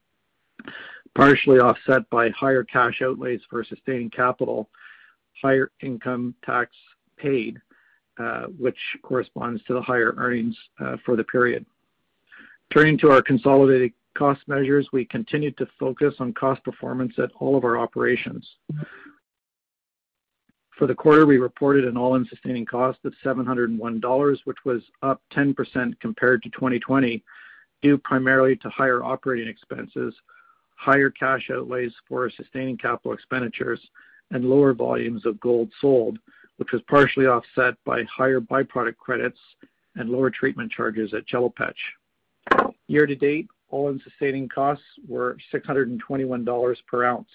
partially 1.15 1.60
offset 1.60 2.10
by 2.10 2.29
higher 2.29 2.63
cash 2.63 3.01
outlays 3.01 3.41
for 3.50 3.63
sustaining 3.63 4.10
capital, 4.10 4.70
higher 5.41 5.72
income 5.82 6.34
tax 6.46 6.72
paid, 7.17 7.60
uh, 8.20 8.46
which 8.58 8.77
corresponds 9.01 9.63
to 9.63 9.74
the 9.74 9.82
higher 9.82 10.13
earnings 10.17 10.55
uh, 10.79 10.96
for 11.05 11.15
the 11.15 11.24
period. 11.24 11.65
Turning 12.72 12.98
to 12.98 13.10
our 13.10 13.22
consolidated 13.22 13.93
cost 14.17 14.41
measures, 14.48 14.88
we 14.91 15.05
continued 15.05 15.57
to 15.57 15.67
focus 15.79 16.15
on 16.19 16.34
cost 16.34 16.63
performance 16.63 17.13
at 17.17 17.31
all 17.39 17.55
of 17.57 17.63
our 17.63 17.77
operations. 17.77 18.48
For 20.77 20.88
the 20.88 20.95
quarter, 20.95 21.25
we 21.25 21.38
reported 21.38 21.86
an 21.86 21.95
all-in 21.95 22.25
sustaining 22.25 22.65
cost 22.65 23.00
of 23.05 23.13
$701, 23.24 24.38
which 24.43 24.57
was 24.65 24.81
up 25.01 25.22
10% 25.34 26.00
compared 26.01 26.43
to 26.43 26.50
2020, 26.50 27.24
due 27.81 27.98
primarily 27.98 28.57
to 28.57 28.69
higher 28.69 29.03
operating 29.03 29.48
expenses, 29.48 30.13
higher 30.75 31.10
cash 31.10 31.50
outlays 31.50 31.93
for 32.07 32.29
sustaining 32.29 32.77
capital 32.77 33.13
expenditures, 33.13 33.79
and 34.31 34.43
lower 34.43 34.74
volumes 34.74 35.25
of 35.25 35.39
gold 35.39 35.72
sold, 35.79 36.17
which 36.57 36.72
was 36.72 36.81
partially 36.89 37.27
offset 37.27 37.75
by 37.86 38.03
higher 38.03 38.41
byproduct 38.41 38.98
credits 38.98 39.39
and 39.95 40.10
lower 40.10 40.29
treatment 40.29 40.72
charges 40.72 41.13
at 41.13 41.27
Chelopech. 41.27 41.75
Year 42.87 43.05
to 43.05 43.15
date, 43.15 43.47
all-in 43.69 43.99
sustaining 44.03 44.47
costs 44.47 44.83
were 45.07 45.37
$621 45.53 46.77
per 46.87 47.03
ounce. 47.03 47.29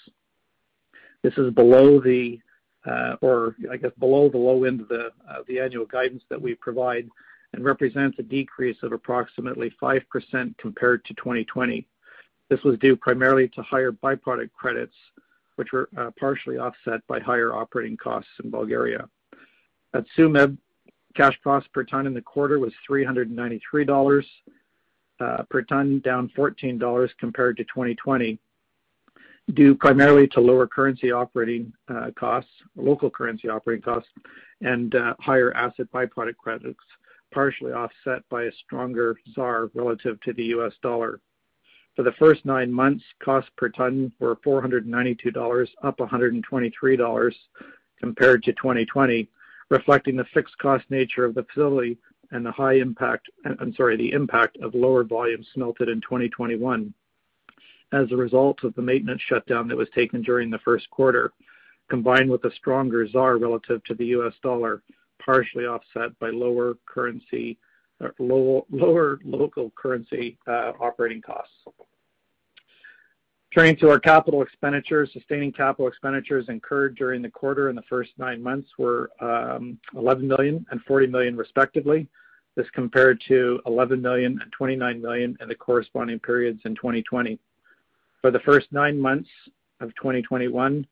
This 1.22 1.34
is 1.36 1.52
below 1.52 2.00
the, 2.00 2.38
uh, 2.86 3.16
or 3.20 3.56
I 3.70 3.76
guess 3.76 3.90
below 3.98 4.28
the 4.28 4.38
low 4.38 4.64
end 4.64 4.80
of 4.82 4.90
uh, 4.90 5.42
the 5.48 5.60
annual 5.60 5.86
guidance 5.86 6.22
that 6.30 6.40
we 6.40 6.54
provide 6.54 7.08
and 7.52 7.64
represents 7.64 8.18
a 8.18 8.22
decrease 8.22 8.76
of 8.82 8.92
approximately 8.92 9.72
5% 9.82 10.56
compared 10.58 11.04
to 11.04 11.14
2020. 11.14 11.86
This 12.48 12.62
was 12.62 12.78
due 12.78 12.96
primarily 12.96 13.48
to 13.48 13.62
higher 13.62 13.92
byproduct 13.92 14.52
credits, 14.52 14.94
which 15.56 15.72
were 15.72 15.88
uh, 15.98 16.10
partially 16.18 16.58
offset 16.58 17.04
by 17.08 17.20
higher 17.20 17.54
operating 17.54 17.96
costs 17.96 18.30
in 18.42 18.50
Bulgaria. 18.50 19.08
At 19.94 20.04
Tsumeb, 20.16 20.56
cash 21.16 21.38
cost 21.42 21.72
per 21.72 21.84
ton 21.84 22.06
in 22.06 22.14
the 22.14 22.22
quarter 22.22 22.58
was 22.60 22.72
$393 22.88 24.24
Uh, 25.20 25.42
per 25.50 25.60
ton, 25.62 26.00
down 26.00 26.30
$14 26.34 27.10
compared 27.18 27.56
to 27.58 27.64
2020, 27.64 28.38
due 29.52 29.74
primarily 29.74 30.26
to 30.28 30.40
lower 30.40 30.66
currency 30.66 31.12
operating 31.12 31.70
uh, 31.88 32.10
costs, 32.18 32.50
local 32.74 33.10
currency 33.10 33.48
operating 33.48 33.82
costs, 33.82 34.08
and 34.62 34.94
uh, 34.94 35.14
higher 35.20 35.54
acid 35.54 35.88
byproduct 35.92 36.36
credits, 36.36 36.80
partially 37.34 37.72
offset 37.72 38.22
by 38.30 38.44
a 38.44 38.52
stronger 38.64 39.14
ZAR 39.34 39.70
relative 39.74 40.18
to 40.22 40.32
the 40.32 40.44
US 40.44 40.72
dollar. 40.82 41.20
For 41.96 42.02
the 42.02 42.12
first 42.12 42.46
nine 42.46 42.72
months, 42.72 43.04
costs 43.22 43.50
per 43.58 43.68
ton 43.68 44.10
were 44.20 44.36
$492, 44.36 45.68
up 45.82 45.98
$123 45.98 47.34
compared 48.00 48.42
to 48.44 48.52
2020, 48.52 49.28
reflecting 49.68 50.16
the 50.16 50.24
fixed 50.32 50.56
cost 50.58 50.84
nature 50.88 51.26
of 51.26 51.34
the 51.34 51.44
facility 51.44 51.98
and 52.30 52.44
the 52.44 52.52
high 52.52 52.74
impact 52.74 53.28
of 54.62 54.74
lower 54.74 55.04
volumes 55.04 55.46
smelted 55.54 55.88
in 55.88 56.00
2021 56.00 56.92
as 57.92 58.10
a 58.12 58.16
result 58.16 58.62
of 58.62 58.74
the 58.74 58.82
maintenance 58.82 59.20
shutdown 59.28 59.66
that 59.68 59.76
was 59.76 59.88
taken 59.94 60.22
during 60.22 60.50
the 60.50 60.58
first 60.60 60.88
quarter, 60.90 61.32
combined 61.88 62.30
with 62.30 62.44
a 62.44 62.54
stronger 62.54 63.06
ZAR 63.08 63.36
relative 63.36 63.82
to 63.84 63.94
the 63.94 64.06
US 64.06 64.34
dollar, 64.42 64.82
partially 65.24 65.66
offset 65.66 66.16
by 66.18 66.30
lower 66.30 66.74
uh, 68.02 68.08
lower 68.18 69.18
local 69.24 69.72
currency 69.76 70.38
uh, 70.46 70.72
operating 70.80 71.20
costs. 71.20 71.52
Turning 73.52 73.76
to 73.76 73.90
our 73.90 73.98
capital 73.98 74.42
expenditures. 74.42 75.10
Sustaining 75.12 75.50
capital 75.50 75.88
expenditures 75.88 76.48
incurred 76.48 76.94
during 76.94 77.20
the 77.20 77.30
quarter 77.30 77.68
and 77.68 77.76
the 77.76 77.82
first 77.82 78.10
nine 78.16 78.40
months 78.40 78.68
were 78.78 79.10
um, 79.20 79.76
$11 79.94 80.22
million 80.22 80.64
and 80.70 80.84
$40 80.84 81.10
million, 81.10 81.36
respectively. 81.36 82.06
This 82.54 82.68
compared 82.74 83.20
to 83.26 83.60
$11 83.66 84.00
million 84.00 84.38
and 84.40 84.52
$29 84.58 85.00
million 85.00 85.36
in 85.40 85.48
the 85.48 85.54
corresponding 85.54 86.20
periods 86.20 86.60
in 86.64 86.76
2020. 86.76 87.40
For 88.20 88.30
the 88.30 88.40
first 88.40 88.68
nine 88.70 89.00
months 89.00 89.28
of 89.80 89.94
2021. 89.96 90.86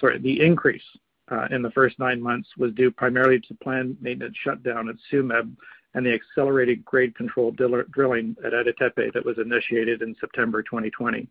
Sorry, 0.00 0.18
the 0.18 0.40
increase 0.40 0.82
uh, 1.30 1.46
in 1.50 1.62
the 1.62 1.70
first 1.70 1.98
nine 1.98 2.20
months 2.20 2.48
was 2.58 2.72
due 2.72 2.90
primarily 2.90 3.40
to 3.40 3.54
planned 3.62 3.96
maintenance 4.00 4.36
shutdown 4.42 4.88
at 4.88 4.96
Tsumeb 5.10 5.54
and 5.96 6.04
the 6.04 6.12
accelerated 6.12 6.84
grade 6.84 7.14
control 7.16 7.50
drilling 7.50 8.36
at 8.44 8.52
Ada 8.52 8.74
Tepe 8.74 9.10
that 9.14 9.24
was 9.24 9.38
initiated 9.38 10.02
in 10.02 10.14
September 10.20 10.62
2020. 10.62 11.26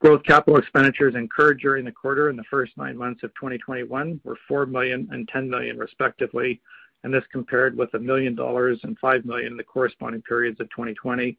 Growth 0.00 0.22
capital 0.24 0.58
expenditures 0.58 1.14
incurred 1.14 1.60
during 1.60 1.84
the 1.84 1.92
quarter 1.92 2.30
and 2.30 2.38
the 2.38 2.44
first 2.50 2.72
nine 2.78 2.96
months 2.96 3.22
of 3.22 3.34
2021 3.34 4.18
were 4.24 4.38
$4 4.50 4.68
million 4.68 5.06
and 5.12 5.28
$10 5.28 5.46
million, 5.46 5.76
respectively, 5.76 6.60
and 7.04 7.12
this 7.12 7.24
compared 7.30 7.76
with 7.76 7.92
$1 7.92 8.00
million 8.00 8.28
and 8.28 8.98
$5 8.98 9.24
million 9.26 9.52
in 9.52 9.56
the 9.58 9.62
corresponding 9.64 10.22
periods 10.22 10.58
of 10.60 10.70
2020, 10.70 11.36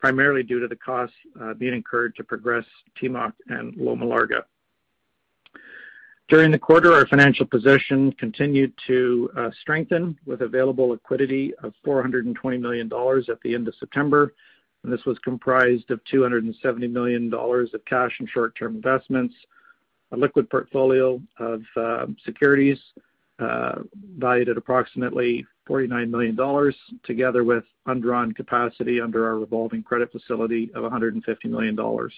primarily 0.00 0.42
due 0.42 0.58
to 0.58 0.66
the 0.66 0.76
costs 0.76 1.14
uh, 1.40 1.54
being 1.54 1.74
incurred 1.74 2.16
to 2.16 2.24
progress 2.24 2.64
Timok 3.00 3.32
and 3.46 3.76
Loma 3.76 4.04
Larga. 4.04 4.44
During 6.28 6.50
the 6.50 6.58
quarter, 6.58 6.92
our 6.92 7.06
financial 7.06 7.46
position 7.46 8.10
continued 8.12 8.72
to 8.88 9.30
uh, 9.36 9.50
strengthen 9.60 10.18
with 10.26 10.40
available 10.40 10.88
liquidity 10.88 11.52
of 11.62 11.72
420 11.84 12.58
million 12.58 12.88
dollars 12.88 13.28
at 13.28 13.40
the 13.42 13.54
end 13.54 13.68
of 13.68 13.74
September, 13.78 14.34
and 14.82 14.92
this 14.92 15.04
was 15.04 15.18
comprised 15.20 15.88
of 15.92 16.02
270 16.10 16.88
million 16.88 17.30
dollars 17.30 17.70
of 17.74 17.84
cash 17.84 18.16
and 18.18 18.28
short-term 18.28 18.74
investments, 18.74 19.34
a 20.10 20.16
liquid 20.16 20.50
portfolio 20.50 21.20
of 21.38 21.62
um, 21.76 22.16
securities 22.24 22.78
uh, 23.38 23.76
valued 24.18 24.48
at 24.48 24.56
approximately 24.56 25.46
49 25.68 26.10
million 26.10 26.34
dollars, 26.34 26.74
together 27.04 27.44
with 27.44 27.62
undrawn 27.86 28.32
capacity 28.32 29.00
under 29.00 29.26
our 29.26 29.38
revolving 29.38 29.82
credit 29.82 30.10
facility 30.10 30.72
of 30.74 30.82
150 30.82 31.48
million 31.48 31.76
dollars. 31.76 32.12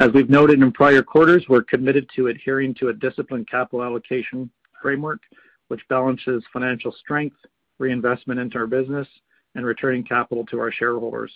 As 0.00 0.12
we've 0.12 0.30
noted 0.30 0.62
in 0.62 0.70
prior 0.70 1.02
quarters, 1.02 1.44
we're 1.48 1.64
committed 1.64 2.08
to 2.14 2.28
adhering 2.28 2.72
to 2.74 2.88
a 2.88 2.94
disciplined 2.94 3.48
capital 3.48 3.82
allocation 3.82 4.48
framework, 4.80 5.20
which 5.66 5.80
balances 5.88 6.44
financial 6.52 6.92
strength, 6.92 7.36
reinvestment 7.78 8.38
into 8.38 8.58
our 8.58 8.68
business, 8.68 9.08
and 9.56 9.66
returning 9.66 10.04
capital 10.04 10.46
to 10.46 10.60
our 10.60 10.70
shareholders. 10.70 11.32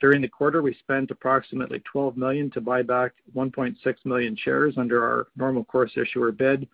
During 0.00 0.22
the 0.22 0.28
quarter, 0.28 0.62
we 0.62 0.72
spent 0.80 1.10
approximately 1.10 1.80
12 1.80 2.16
million 2.16 2.50
to 2.52 2.60
buy 2.62 2.80
back 2.80 3.12
1.6 3.36 3.76
million 4.06 4.34
shares 4.34 4.78
under 4.78 5.04
our 5.04 5.26
normal 5.36 5.64
course 5.64 5.92
issuer 5.94 6.32
bid 6.32 6.66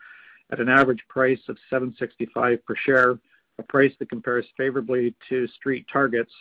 at 0.52 0.60
an 0.60 0.68
average 0.68 1.02
price 1.08 1.40
of 1.48 1.58
7.65 1.72 2.64
per 2.64 2.76
share, 2.76 3.18
a 3.58 3.62
price 3.64 3.92
that 3.98 4.10
compares 4.10 4.46
favorably 4.56 5.12
to 5.28 5.48
street 5.48 5.86
targets 5.92 6.32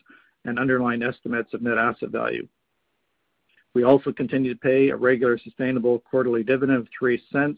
and 0.46 0.60
underlying 0.60 1.02
estimates 1.02 1.56
of 1.56 1.64
net 1.64 1.80
asset 1.80 2.10
value. 2.10 2.48
We 3.80 3.86
also 3.86 4.12
continue 4.12 4.54
to 4.54 4.60
pay 4.60 4.90
a 4.90 4.96
regular 4.98 5.38
sustainable 5.38 6.00
quarterly 6.00 6.44
dividend 6.44 6.80
of 6.80 6.90
0.03 7.02 7.56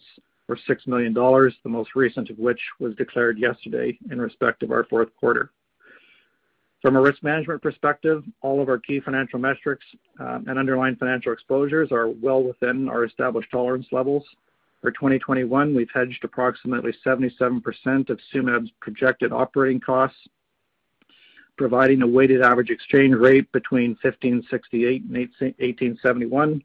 or 0.47 0.55
6 0.55 0.85
million 0.85 1.13
dollars, 1.13 1.55
the 1.63 1.69
most 1.69 1.95
recent 1.95 2.29
of 2.29 2.37
which 2.37 2.59
was 2.79 2.93
declared 2.93 3.39
yesterday 3.39 3.97
in 4.11 4.21
respect 4.21 4.61
of 4.61 4.69
our 4.69 4.83
fourth 4.83 5.09
quarter. 5.19 5.49
From 6.79 6.95
a 6.95 7.01
risk 7.01 7.23
management 7.23 7.63
perspective, 7.63 8.23
all 8.41 8.61
of 8.61 8.69
our 8.69 8.77
key 8.77 8.99
financial 8.99 9.39
metrics 9.39 9.83
uh, 10.19 10.41
and 10.45 10.59
underlying 10.59 10.95
financial 10.95 11.33
exposures 11.33 11.91
are 11.91 12.09
well 12.09 12.43
within 12.43 12.87
our 12.87 13.03
established 13.03 13.49
tolerance 13.49 13.87
levels. 13.91 14.23
For 14.81 14.91
2021, 14.91 15.73
we've 15.73 15.89
hedged 15.91 16.23
approximately 16.23 16.93
77% 17.03 18.11
of 18.11 18.19
Tsumeb's 18.31 18.69
projected 18.79 19.31
operating 19.31 19.79
costs, 19.79 20.19
providing 21.61 22.01
a 22.01 22.07
weighted 22.07 22.41
average 22.41 22.71
exchange 22.71 23.13
rate 23.13 23.51
between 23.51 23.95
15.68 24.03 25.03
and 25.03 25.55
18.71, 25.59 26.59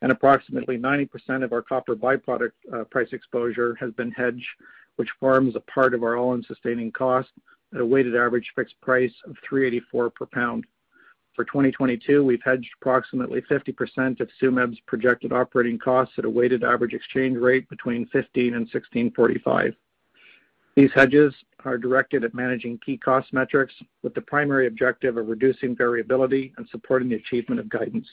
and 0.00 0.12
approximately 0.12 0.78
90% 0.78 1.42
of 1.42 1.52
our 1.52 1.60
copper 1.60 1.96
byproduct 1.96 2.52
uh, 2.72 2.84
price 2.84 3.08
exposure 3.10 3.74
has 3.80 3.90
been 3.94 4.12
hedged, 4.12 4.46
which 4.94 5.08
forms 5.18 5.56
a 5.56 5.60
part 5.60 5.92
of 5.92 6.04
our 6.04 6.16
all-in 6.16 6.44
sustaining 6.44 6.92
cost 6.92 7.30
at 7.74 7.80
a 7.80 7.84
weighted 7.84 8.14
average 8.14 8.52
fixed 8.54 8.80
price 8.80 9.12
of 9.24 9.34
$3.84 9.50 10.14
per 10.14 10.26
pound. 10.26 10.64
For 11.34 11.44
2022, 11.44 12.24
we've 12.24 12.38
hedged 12.44 12.70
approximately 12.80 13.40
50% 13.40 14.20
of 14.20 14.28
Tsumeb's 14.40 14.78
projected 14.86 15.32
operating 15.32 15.80
costs 15.80 16.14
at 16.16 16.24
a 16.24 16.30
weighted 16.30 16.62
average 16.62 16.94
exchange 16.94 17.36
rate 17.38 17.68
between 17.68 18.06
15 18.06 18.54
and 18.54 18.70
16.45. 18.70 19.74
These 20.78 20.92
hedges 20.94 21.34
are 21.64 21.76
directed 21.76 22.22
at 22.22 22.34
managing 22.34 22.78
key 22.78 22.96
cost 22.96 23.32
metrics 23.32 23.74
with 24.04 24.14
the 24.14 24.20
primary 24.20 24.68
objective 24.68 25.16
of 25.16 25.26
reducing 25.26 25.74
variability 25.74 26.54
and 26.56 26.68
supporting 26.68 27.08
the 27.08 27.16
achievement 27.16 27.58
of 27.58 27.68
guidance. 27.68 28.06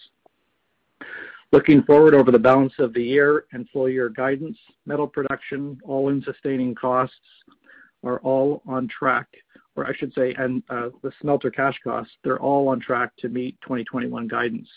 Looking 1.52 1.84
forward 1.84 2.16
over 2.16 2.32
the 2.32 2.40
balance 2.40 2.74
of 2.80 2.92
the 2.96 3.04
year 3.04 3.46
and 3.52 3.70
full 3.70 3.88
year 3.88 4.10
guidance, 4.10 4.58
metal 4.88 5.06
production, 5.06 5.80
all-in 5.84 6.24
sustaining 6.24 6.74
costs 6.74 7.14
are 8.04 8.18
all 8.22 8.64
on 8.66 8.88
track, 8.88 9.28
or 9.76 9.86
I 9.86 9.96
should 9.96 10.16
say, 10.16 10.34
and 10.34 10.64
uh, 10.68 10.90
the 11.04 11.12
smelter 11.22 11.52
cash 11.52 11.78
costs, 11.84 12.14
they're 12.24 12.42
all 12.42 12.68
on 12.70 12.80
track 12.80 13.12
to 13.18 13.30
meet 13.30 13.62
2021 13.62 14.28
guidance. 14.28 14.68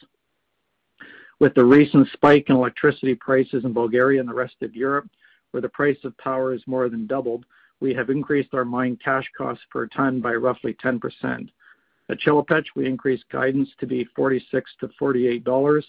With 1.41 1.55
the 1.55 1.65
recent 1.65 2.07
spike 2.13 2.51
in 2.51 2.57
electricity 2.57 3.15
prices 3.15 3.65
in 3.65 3.73
Bulgaria 3.73 4.21
and 4.21 4.29
the 4.29 4.35
rest 4.35 4.57
of 4.61 4.77
Europe, 4.77 5.09
where 5.53 5.63
the 5.63 5.71
price 5.71 5.97
of 6.05 6.15
power 6.19 6.53
has 6.53 6.61
more 6.67 6.91
than 6.91 7.07
doubled, 7.07 7.47
we 7.81 7.95
have 7.95 8.11
increased 8.11 8.55
our 8.55 8.65
mine 8.65 8.99
cash 9.03 9.29
costs 9.37 9.65
per 9.71 9.87
ton 9.87 10.21
by 10.21 10.35
roughly 10.35 10.75
10%. 10.75 11.49
At 12.11 12.19
Chelopech, 12.19 12.65
we 12.75 12.87
increased 12.87 13.29
guidance 13.31 13.69
to 13.81 13.87
be 13.87 14.09
$46-$48, 14.17 15.85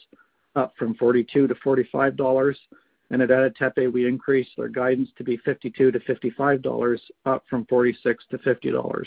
up 0.56 0.74
from 0.78 0.94
$42-$45. 0.96 2.56
And 3.12 3.24
at 3.24 3.32
Ada 3.32 3.50
Tepe, 3.52 3.88
we 3.92 4.08
increased 4.08 4.52
our 4.60 4.68
guidance 4.68 5.10
to 5.18 5.24
be 5.24 5.40
$52-$55, 5.40 7.00
up 7.26 7.44
from 7.50 7.66
$46-$50. 7.66 9.06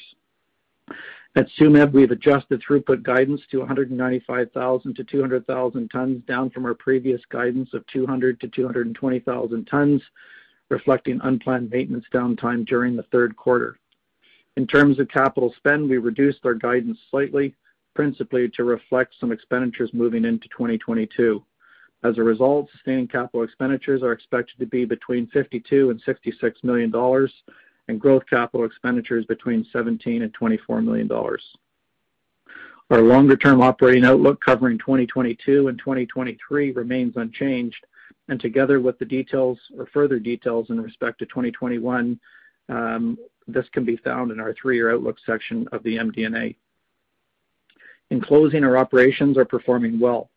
At 1.34 1.48
Tsumeb, 1.58 1.92
we've 1.92 2.10
adjusted 2.10 2.62
throughput 2.62 3.02
guidance 3.02 3.40
to 3.50 3.60
195,000-200,000 3.60 5.90
tons, 5.90 6.22
down 6.26 6.50
from 6.50 6.66
our 6.66 6.74
previous 6.74 7.22
guidance 7.30 7.72
of 7.72 7.86
200,000-220,000 7.94 9.70
tons, 9.70 10.02
reflecting 10.72 11.20
unplanned 11.22 11.70
maintenance 11.70 12.06
downtime 12.12 12.66
during 12.66 12.96
the 12.96 13.04
third 13.04 13.37
quarter. 13.37 13.78
In 14.56 14.66
terms 14.66 14.98
of 14.98 15.08
capital 15.08 15.54
spend, 15.56 15.88
we 15.88 15.98
reduced 15.98 16.40
our 16.44 16.54
guidance 16.54 16.98
slightly, 17.11 17.54
principally 17.94 18.48
to 18.56 18.64
reflect 18.64 19.14
some 19.20 19.32
expenditures 19.32 19.90
moving 19.92 20.24
into 20.24 20.48
2022. 20.48 21.44
As 22.04 22.18
a 22.18 22.22
result, 22.22 22.68
sustaining 22.72 23.06
capital 23.06 23.44
expenditures 23.44 24.02
are 24.02 24.12
expected 24.12 24.58
to 24.58 24.66
be 24.66 24.85
between 24.85 25.28
52 25.28 25.74
million 25.76 25.90
and 25.92 26.02
66 26.04 26.64
million 26.64 26.90
dollars, 26.90 27.32
and 27.88 28.00
growth 28.00 28.24
capital 28.28 28.66
expenditures 28.66 29.24
between 29.26 29.66
17 29.72 30.00
million 30.06 30.22
and 30.24 30.35
24 30.35 30.82
million 30.82 31.06
dollars. 31.06 31.44
Our 32.90 33.00
longer-term 33.00 33.61
operating 33.62 34.04
outlook 34.04 34.40
covering 34.44 34.78
2022 34.78 35.68
and 35.68 35.78
2023 35.78 36.72
remains 36.72 37.16
unchanged, 37.16 37.87
and 38.28 38.40
together 38.40 38.80
with 38.80 38.98
the 38.98 39.04
details 39.04 39.58
or 39.76 39.87
further 39.87 40.18
details 40.18 40.70
in 40.70 40.80
respect 40.80 41.18
to 41.18 41.26
2021, 41.26 42.18
um, 42.68 43.18
this 43.46 43.66
can 43.72 43.85
be 43.85 43.96
found 43.96 44.30
in 44.30 44.40
our 44.40 44.54
three-year 44.54 44.92
outlook 44.92 45.16
section 45.26 45.66
of 45.72 45.82
the 45.82 45.96
MD&A. 45.96 46.56
In 48.11 48.20
closing, 48.20 48.62
our 48.64 48.76
operations 48.76 49.37
are 49.37 49.44
performing 49.44 49.98
well. 49.98 50.30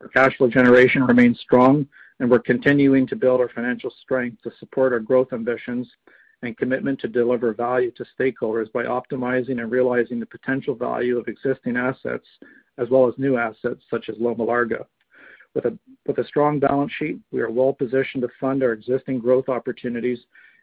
Our 0.00 0.08
cash 0.08 0.36
flow 0.36 0.48
generation 0.48 1.04
remains 1.04 1.40
strong, 1.40 1.86
and 2.20 2.30
we're 2.30 2.38
continuing 2.38 3.06
to 3.08 3.16
build 3.16 3.40
our 3.40 3.48
financial 3.48 3.92
strength 4.02 4.42
to 4.42 4.52
support 4.58 4.92
our 4.92 5.00
growth 5.00 5.32
ambitions 5.32 5.88
and 6.42 6.56
commitment 6.56 7.00
to 7.00 7.08
deliver 7.08 7.52
value 7.52 7.90
to 7.92 8.04
stakeholders 8.18 8.70
by 8.72 8.84
optimizing 8.84 9.60
and 9.60 9.70
realizing 9.70 10.20
the 10.20 10.26
potential 10.26 10.74
value 10.74 11.18
of 11.18 11.26
existing 11.26 11.76
assets 11.76 12.26
as 12.78 12.88
well 12.88 13.08
as 13.08 13.14
new 13.18 13.36
assets 13.36 13.82
such 13.90 14.08
as 14.08 14.14
Loma 14.18 14.44
Larga. 14.44 14.86
With 15.54 16.18
a 16.18 16.24
strong 16.24 16.60
balance 16.60 16.92
sheet, 16.98 17.18
we 17.32 17.40
are 17.40 17.50
well 17.50 17.72
positioned 17.72 18.22
to 18.22 18.28
fund 18.40 18.62
our 18.62 18.72
existing 18.72 19.18
growth 19.18 19.48
opportunities 19.48 20.18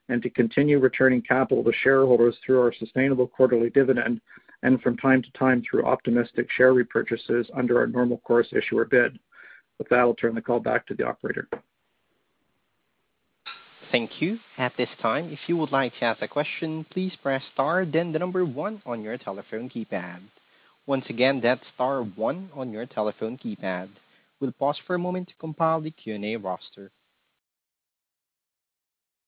and 0.09 0.21
to 0.21 0.29
continue 0.29 0.79
returning 0.79 1.21
capital 1.21 1.63
to 1.63 1.73
shareholders 1.83 2.35
through 2.45 2.61
our 2.61 2.73
sustainable 2.73 3.27
quarterly 3.27 3.69
dividend 3.69 4.21
and 4.63 4.81
from 4.81 4.97
time 4.97 5.21
to 5.21 5.31
time 5.31 5.63
through 5.69 5.83
opportunistic 5.83 6.49
share 6.55 6.73
repurchases 6.73 7.45
under 7.55 7.79
our 7.79 7.87
normal 7.87 8.19
course 8.19 8.47
issuer 8.51 8.85
bid. 8.85 9.19
With 9.77 9.89
that, 9.89 9.99
I'll 9.99 10.13
turn 10.13 10.35
the 10.35 10.41
call 10.41 10.59
back 10.59 10.87
to 10.87 10.93
the 10.93 11.05
operator. 11.05 11.47
Thank 13.91 14.21
you. 14.21 14.39
At 14.57 14.73
this 14.77 14.89
time, 15.01 15.31
if 15.31 15.39
you 15.47 15.57
would 15.57 15.71
like 15.71 15.93
to 15.99 16.05
ask 16.05 16.21
a 16.21 16.27
question, 16.27 16.85
please 16.91 17.13
press 17.21 17.43
star 17.53 17.85
then 17.85 18.11
the 18.11 18.19
number 18.19 18.43
one 18.43 18.81
on 18.85 19.01
your 19.01 19.17
telephone 19.17 19.69
keypad. 19.69 20.19
Once 20.87 21.05
again, 21.09 21.39
that's 21.41 21.63
star 21.73 22.01
one 22.01 22.49
on 22.53 22.71
your 22.71 22.85
telephone 22.85 23.37
keypad. 23.37 23.89
We'll 24.39 24.51
pause 24.51 24.79
for 24.85 24.95
a 24.95 24.99
moment 24.99 25.29
to 25.29 25.35
compile 25.35 25.81
the 25.81 25.91
Q&A 25.91 26.35
roster. 26.35 26.91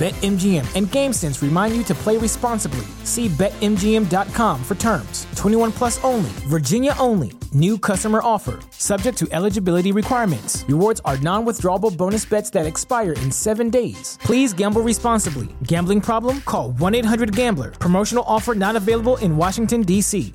BetMGM 0.00 0.64
and 0.76 0.86
GameSense 0.86 1.42
remind 1.42 1.76
you 1.76 1.82
to 1.84 1.94
play 1.94 2.16
responsibly. 2.16 2.86
See 3.04 3.28
BetMGM.com 3.28 4.64
for 4.64 4.74
terms. 4.76 5.26
21 5.36 5.72
plus 5.72 6.02
only, 6.02 6.30
Virginia 6.48 6.94
only. 6.98 7.32
New 7.52 7.76
customer 7.76 8.20
offer, 8.24 8.60
subject 8.70 9.18
to 9.18 9.28
eligibility 9.30 9.92
requirements. 9.92 10.64
Rewards 10.68 11.02
are 11.04 11.18
non 11.18 11.44
withdrawable 11.44 11.94
bonus 11.94 12.24
bets 12.24 12.48
that 12.50 12.64
expire 12.64 13.12
in 13.12 13.30
seven 13.30 13.68
days. 13.68 14.16
Please 14.22 14.54
gamble 14.54 14.80
responsibly. 14.80 15.48
Gambling 15.64 16.00
problem? 16.00 16.40
Call 16.46 16.72
1 16.72 16.94
800 16.94 17.36
Gambler. 17.36 17.72
Promotional 17.72 18.24
offer 18.26 18.54
not 18.54 18.76
available 18.76 19.18
in 19.18 19.36
Washington, 19.36 19.82
D.C. 19.82 20.32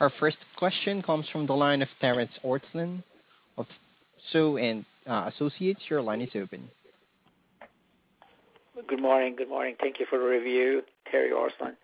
Our 0.00 0.10
first 0.18 0.38
question 0.56 1.02
comes 1.02 1.26
from 1.30 1.46
the 1.46 1.54
line 1.54 1.82
of 1.82 1.88
Terrence 2.00 2.32
Ortslan 2.44 3.04
of 3.56 3.66
So 4.32 4.56
and 4.56 4.84
uh, 5.06 5.30
Associates. 5.32 5.82
Your 5.88 6.02
line 6.02 6.20
is 6.20 6.30
open. 6.34 6.68
Good 8.88 9.02
morning. 9.02 9.34
Good 9.34 9.48
morning. 9.48 9.74
Thank 9.80 9.98
you 9.98 10.06
for 10.08 10.16
the 10.16 10.24
review, 10.24 10.82
Terry 11.10 11.30
Ortslan. 11.30 11.74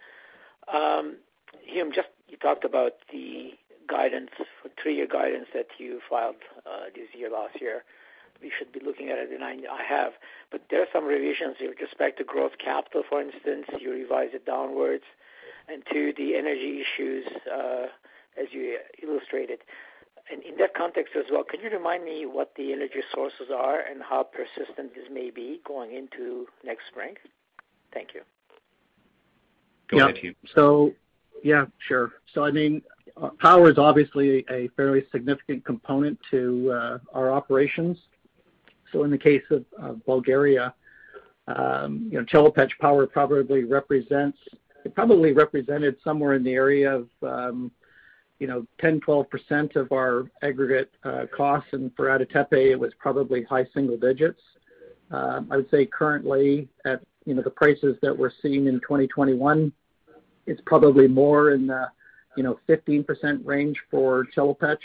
Um, 0.73 1.17
Hume, 1.65 1.91
just 1.93 2.09
you 2.29 2.37
talked 2.37 2.65
about 2.65 2.93
the 3.11 3.55
guidance, 3.89 4.31
for 4.37 4.71
three-year 4.81 5.09
guidance 5.09 5.47
that 5.53 5.67
you 5.79 6.01
filed 6.09 6.37
uh, 6.65 6.85
this 6.95 7.09
year, 7.13 7.29
last 7.29 7.61
year. 7.61 7.83
We 8.41 8.53
should 8.57 8.71
be 8.71 8.79
looking 8.85 9.09
at 9.09 9.19
it, 9.19 9.31
and 9.33 9.43
I, 9.43 9.57
I 9.69 9.83
have. 9.83 10.13
But 10.53 10.63
there 10.71 10.81
are 10.81 10.87
some 10.93 11.05
revisions 11.05 11.57
with 11.61 11.81
respect 11.81 12.19
to 12.19 12.25
growth 12.25 12.59
capital, 12.63 13.03
for 13.09 13.21
instance. 13.21 13.67
You 13.81 13.91
revised 13.91 14.35
it 14.35 14.47
downwards, 14.47 15.05
and 15.69 15.83
to 15.93 16.13
the 16.17 16.37
energy 16.37 16.83
issues, 16.83 17.27
uh, 17.53 17.87
as 18.41 18.49
you 18.53 18.79
illustrated. 19.03 19.59
And 20.33 20.43
in 20.45 20.57
that 20.59 20.75
context 20.75 21.15
as 21.17 21.25
well, 21.31 21.45
can 21.45 21.61
you 21.61 21.69
remind 21.71 22.05
me 22.05 22.25
what 22.25 22.53
the 22.57 22.73
energy 22.73 23.03
sources 23.15 23.49
are 23.55 23.81
and 23.81 24.03
how 24.03 24.23
persistent 24.23 24.95
this 24.95 25.05
may 25.13 25.31
be 25.31 25.61
going 25.67 25.95
into 25.95 26.47
next 26.65 26.87
spring? 26.89 27.15
Thank 27.93 28.15
you. 28.15 28.23
Go 29.89 29.99
ahead, 29.99 30.17
Hume. 30.17 30.35
So, 30.55 30.93
yeah, 31.45 31.67
sure. 31.87 32.13
So, 32.33 32.45
I 32.45 32.51
mean, 32.51 32.81
uh, 33.21 33.29
power 33.41 33.71
is 33.71 33.77
obviously 33.77 34.47
a 34.51 34.69
fairly 34.69 35.05
significant 35.13 35.67
component 35.67 36.19
to 36.31 36.73
uh, 36.73 36.99
our 37.13 37.31
operations. 37.31 37.99
So, 38.91 39.05
in 39.05 39.11
the 39.11 39.19
case 39.19 39.43
of 39.51 39.67
uh, 39.81 39.93
Bulgaria, 40.07 40.73
um, 41.47 42.09
you 42.11 42.19
know, 42.19 42.25
Chelopech 42.25 42.71
power 42.81 43.07
probably 43.07 43.65
represents 43.65 44.39
it 44.85 44.95
probably 44.95 45.33
represented 45.33 45.97
somewhere 46.03 46.35
in 46.35 46.43
the 46.43 46.53
area 46.53 46.93
of 46.93 47.09
um, 47.23 47.71
you 48.43 48.49
know, 48.49 48.67
10%-12% 48.83 49.77
of 49.77 49.93
our 49.93 50.29
aggregate 50.43 50.91
uh, 51.05 51.27
costs, 51.33 51.69
and 51.75 51.93
for 51.95 52.13
Ada 52.13 52.27
Tepe, 52.27 52.73
it 52.73 52.81
was 52.81 52.93
probably 52.99 53.45
high 53.45 53.65
single 53.73 53.97
digits. 53.97 54.41
Um, 55.13 55.47
I 55.53 55.59
would 55.59 55.71
say 55.71 55.87
currently 55.87 56.69
at, 56.85 57.03
you 57.25 57.35
know, 57.35 57.43
the 57.43 57.51
prices 57.51 57.97
that 58.03 58.19
we're 58.19 58.33
seeing 58.43 58.67
in 58.67 58.81
2021, 58.81 59.73
it's 60.49 60.61
probably 60.67 61.07
more 61.07 61.53
in 61.53 61.69
the, 61.69 61.87
you 62.37 62.43
know, 62.43 62.59
15% 62.69 63.47
range 63.47 63.79
for 63.89 64.27
Chelopech, 64.37 64.79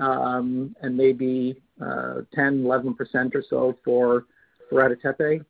um, 0.00 0.74
and 0.82 0.96
maybe 0.96 1.62
10%-11% 1.80 2.24
uh, 2.24 3.38
or 3.38 3.44
so 3.48 3.78
for 3.84 4.24
Ada 4.72 4.96
Tepe. 4.96 5.44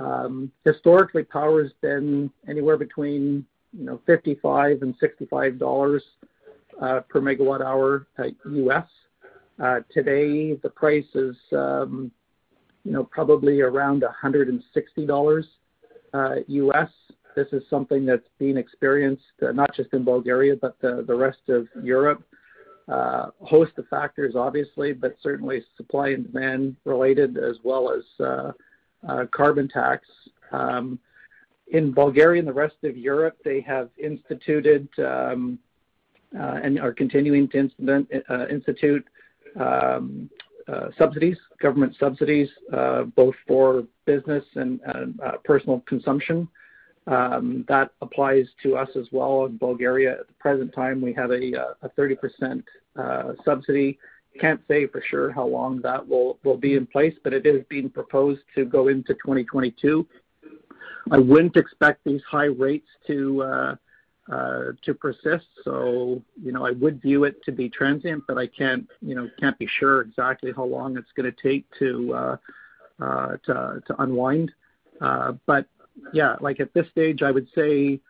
Um, 0.00 0.50
historically, 0.64 1.24
power 1.24 1.62
has 1.62 1.72
been 1.82 2.30
anywhere 2.48 2.78
between, 2.78 3.44
you 3.78 3.84
know, 3.84 4.00
55 4.06 4.80
and 4.80 4.94
65 4.98 5.58
dollars 5.58 6.02
uh, 6.22 6.26
per 6.78 7.20
megawatt 7.20 7.62
hour 7.62 8.06
U.S. 8.44 8.86
Uh, 9.62 9.80
today, 9.92 10.54
the 10.54 10.68
price 10.68 11.06
is 11.14 11.36
um, 11.52 12.10
you 12.84 12.92
know, 12.92 13.04
probably 13.04 13.60
around 13.60 14.04
$160 14.24 15.44
U.S. 16.48 16.88
Uh, 16.88 16.88
this 17.34 17.48
is 17.52 17.62
something 17.68 18.06
that's 18.06 18.28
being 18.38 18.56
experienced 18.56 19.24
not 19.40 19.74
just 19.74 19.92
in 19.92 20.04
Bulgaria, 20.04 20.56
but 20.56 20.78
the 20.80 21.04
rest 21.04 21.48
of 21.48 21.66
Europe. 21.82 22.22
Host 22.88 23.72
of 23.76 23.86
factors, 23.88 24.34
obviously, 24.36 24.92
but 24.92 25.16
certainly 25.22 25.62
supply 25.76 26.10
and 26.10 26.32
demand 26.32 26.76
related 26.84 27.36
as 27.36 27.56
well 27.64 27.92
as 27.92 28.04
carbon 29.30 29.68
tax. 29.68 30.06
Um, 30.52 30.98
in 31.68 31.92
Bulgaria 31.92 32.38
and 32.38 32.48
the 32.48 32.52
rest 32.52 32.76
of 32.84 32.96
Europe, 32.96 33.36
they 33.44 33.60
have 33.62 33.90
instituted 33.98 34.88
um, 34.98 35.58
uh, 35.58 35.65
and 36.32 36.78
are 36.78 36.92
continuing 36.92 37.48
to 37.48 37.70
uh, 38.28 38.46
institute 38.48 39.04
um, 39.58 40.28
uh, 40.68 40.88
subsidies, 40.98 41.36
government 41.60 41.94
subsidies, 41.98 42.48
both 43.14 43.34
for 43.46 43.84
business 44.04 44.44
and 44.54 44.80
personal 45.44 45.80
consumption. 45.86 46.48
Um, 47.08 47.64
that 47.68 47.92
applies 48.02 48.46
to 48.64 48.76
us 48.76 48.88
as 48.96 49.06
well 49.12 49.46
in 49.46 49.56
Bulgaria. 49.58 50.18
At 50.20 50.26
the 50.26 50.32
present 50.34 50.74
time, 50.74 51.00
we 51.00 51.12
have 51.12 51.30
a 51.30 51.52
30% 51.96 52.62
subsidy. 53.44 53.98
Can't 54.40 54.60
say 54.68 54.86
for 54.86 55.02
sure 55.08 55.30
how 55.30 55.46
long 55.46 55.80
that 55.82 56.06
will 56.06 56.58
be 56.60 56.74
in 56.74 56.86
place, 56.86 57.14
but 57.22 57.32
it 57.32 57.46
is 57.46 57.64
being 57.68 57.88
proposed 57.88 58.40
to 58.54 58.64
go 58.64 58.88
into 58.88 59.14
2022. 59.14 60.06
I 61.10 61.18
wouldn't 61.18 61.56
expect 61.56 62.04
these 62.04 62.22
high 62.28 62.46
rates 62.46 62.88
to 63.06 63.42
uh, 63.42 63.76
to 64.28 64.94
persist. 64.98 65.46
So, 65.64 66.22
you 66.42 66.52
know, 66.52 66.66
I 66.66 66.72
would 66.72 67.00
view 67.00 67.24
it 67.24 67.42
to 67.44 67.52
be 67.52 67.68
transient, 67.68 68.24
but 68.26 68.38
I 68.38 68.46
can't, 68.46 68.88
you 69.00 69.14
know, 69.14 69.30
can't 69.38 69.58
be 69.58 69.68
sure 69.78 70.00
exactly 70.00 70.52
how 70.52 70.64
long 70.64 70.96
it's 70.96 71.12
gonna 71.16 71.32
take 71.32 71.64
to 71.78 72.14
uh, 72.14 72.36
uh, 73.00 73.36
to 73.44 73.82
to 73.86 74.02
unwind. 74.02 74.52
But 75.00 75.66
yeah, 76.12 76.36
like 76.40 76.60
at 76.60 76.72
this 76.74 76.88
stage, 76.90 77.22
I 77.22 77.30
would 77.30 77.48
say 77.54 78.00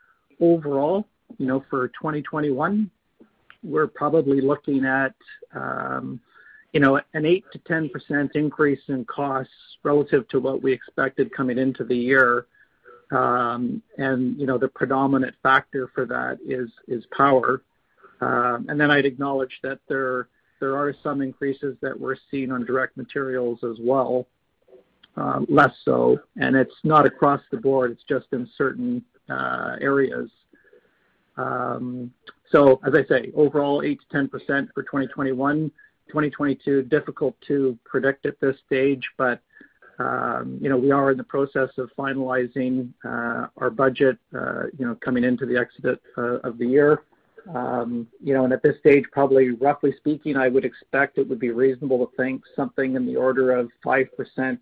overall, 0.40 1.06
you 1.38 1.46
know, 1.46 1.64
for 1.70 1.88
2021, 1.88 2.90
we're 3.62 3.86
probably 3.86 4.40
looking 4.40 4.84
at, 4.84 5.14
um, 5.54 6.20
you 6.72 6.80
know, 6.80 6.96
an 6.96 7.22
8%-10% 7.22 8.30
increase 8.34 8.80
in 8.88 9.04
costs 9.06 9.52
relative 9.82 10.28
to 10.28 10.40
what 10.40 10.62
we 10.62 10.72
expected 10.72 11.32
coming 11.32 11.58
into 11.58 11.84
the 11.84 11.96
year. 11.96 12.46
Um, 13.10 13.82
and 13.98 14.36
you 14.38 14.46
know 14.46 14.58
the 14.58 14.68
predominant 14.68 15.34
factor 15.42 15.88
for 15.94 16.06
that 16.06 16.38
is 16.46 16.70
is 16.88 17.04
power. 17.16 17.62
Um, 18.20 18.66
and 18.68 18.80
then 18.80 18.90
I'd 18.90 19.06
acknowledge 19.06 19.60
that 19.62 19.78
there 19.88 20.28
there 20.60 20.76
are 20.76 20.94
some 21.02 21.22
increases 21.22 21.76
that 21.82 21.98
we're 21.98 22.16
seeing 22.30 22.50
on 22.50 22.64
direct 22.64 22.96
materials 22.96 23.60
as 23.62 23.76
well, 23.80 24.26
uh, 25.16 25.40
less 25.48 25.74
so, 25.84 26.18
and 26.40 26.56
it's 26.56 26.74
not 26.82 27.06
across 27.06 27.42
the 27.50 27.58
board. 27.58 27.92
It's 27.92 28.04
just 28.08 28.26
in 28.32 28.48
certain 28.56 29.04
uh, 29.28 29.76
areas. 29.80 30.30
Um, 31.36 32.12
so 32.50 32.80
as 32.86 32.94
I 32.94 33.04
say, 33.04 33.30
overall 33.36 33.82
8 33.84 34.00
to 34.00 34.06
10 34.10 34.28
percent 34.28 34.70
for 34.74 34.82
2021. 34.82 35.70
2022 36.08 36.82
difficult 36.82 37.36
to 37.48 37.76
predict 37.84 38.26
at 38.26 38.38
this 38.40 38.56
stage, 38.64 39.02
but 39.16 39.40
you 39.98 40.68
know, 40.68 40.76
we 40.76 40.90
are 40.90 41.10
in 41.10 41.16
the 41.16 41.24
process 41.24 41.70
of 41.78 41.90
finalizing 41.98 42.92
uh, 43.04 43.46
our 43.56 43.70
budget, 43.70 44.18
uh, 44.34 44.64
you 44.78 44.86
know, 44.86 44.94
coming 44.96 45.24
into 45.24 45.46
the 45.46 45.58
exit 45.58 46.00
uh, 46.18 46.38
of 46.40 46.58
the 46.58 46.66
year. 46.66 47.02
Um, 47.54 48.08
you 48.20 48.34
know, 48.34 48.42
and 48.42 48.52
at 48.52 48.62
this 48.62 48.76
stage, 48.80 49.04
probably 49.12 49.50
roughly 49.50 49.94
speaking, 49.98 50.36
I 50.36 50.48
would 50.48 50.64
expect 50.64 51.16
it 51.16 51.28
would 51.28 51.38
be 51.38 51.50
reasonable 51.50 52.04
to 52.04 52.16
think 52.16 52.42
something 52.56 52.96
in 52.96 53.06
the 53.06 53.14
order 53.14 53.52
of 53.52 53.70
5% 53.84 54.08